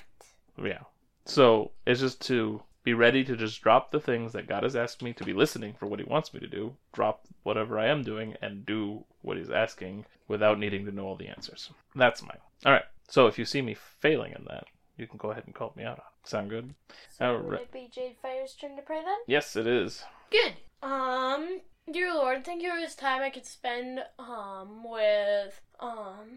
yeah. 0.62 0.80
So 1.26 1.72
it's 1.86 2.00
just 2.00 2.22
to 2.22 2.62
be 2.84 2.94
ready 2.94 3.24
to 3.24 3.36
just 3.36 3.62
drop 3.62 3.90
the 3.90 4.00
things 4.00 4.32
that 4.32 4.48
God 4.48 4.62
has 4.62 4.76
asked 4.76 5.02
me 5.02 5.12
to 5.14 5.24
be 5.24 5.32
listening 5.32 5.74
for 5.78 5.86
what 5.86 6.00
He 6.00 6.04
wants 6.04 6.34
me 6.34 6.40
to 6.40 6.48
do, 6.48 6.74
drop 6.92 7.26
whatever 7.42 7.78
I 7.78 7.86
am 7.86 8.02
doing, 8.02 8.36
and 8.42 8.66
do 8.66 9.04
what 9.22 9.36
He's 9.36 9.50
asking 9.50 10.04
without 10.28 10.58
needing 10.58 10.84
to 10.86 10.92
know 10.92 11.06
all 11.06 11.16
the 11.16 11.28
answers. 11.28 11.70
That's 11.94 12.22
mine. 12.22 12.38
All 12.64 12.72
right. 12.72 12.84
So 13.08 13.26
if 13.26 13.38
you 13.38 13.44
see 13.44 13.62
me 13.62 13.74
failing 14.00 14.32
in 14.32 14.44
that, 14.48 14.64
you 14.96 15.06
can 15.06 15.18
go 15.18 15.30
ahead 15.30 15.44
and 15.46 15.54
call 15.54 15.72
me 15.76 15.84
out 15.84 15.98
on 15.98 16.04
it. 16.22 16.28
Sound 16.28 16.50
good? 16.50 16.74
All 17.20 17.36
Would 17.36 17.52
right. 17.52 17.60
it 17.62 17.72
be 17.72 17.90
Jadefire's 17.94 18.54
turn 18.54 18.76
to 18.76 18.82
pray 18.82 19.00
then? 19.04 19.18
Yes, 19.26 19.56
it 19.56 19.66
is. 19.66 20.04
Good. 20.30 20.54
Um, 20.82 21.60
dear 21.90 22.14
Lord, 22.14 22.44
thank 22.44 22.62
you 22.62 22.72
for 22.72 22.80
this 22.80 22.94
time 22.94 23.22
I 23.22 23.30
could 23.30 23.46
spend 23.46 24.00
um 24.18 24.84
with 24.84 25.60
um. 25.80 26.36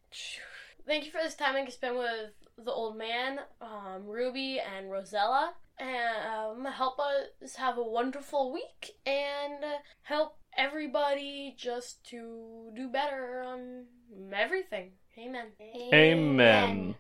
Thank 0.88 1.06
you 1.06 1.12
for 1.12 1.22
this 1.22 1.36
time 1.36 1.56
I 1.56 1.64
could 1.64 1.74
spend 1.74 1.98
with 1.98 2.32
the 2.64 2.72
old 2.72 2.98
man, 2.98 3.40
um, 3.62 4.06
Ruby 4.06 4.60
and 4.60 4.92
Rosella, 4.92 5.48
and 5.48 5.65
um, 5.80 6.66
help 6.66 7.00
us 7.00 7.56
have 7.56 7.78
a 7.78 7.84
wonderful 7.84 8.52
week 8.52 8.96
and 9.06 9.64
help 10.04 10.38
everybody 10.58 11.56
just 11.58 12.06
to 12.10 12.72
do 12.76 12.90
better 12.90 13.44
on 13.46 13.86
everything. 14.34 14.92
Amen. 15.18 15.48
Amen. 15.94 16.96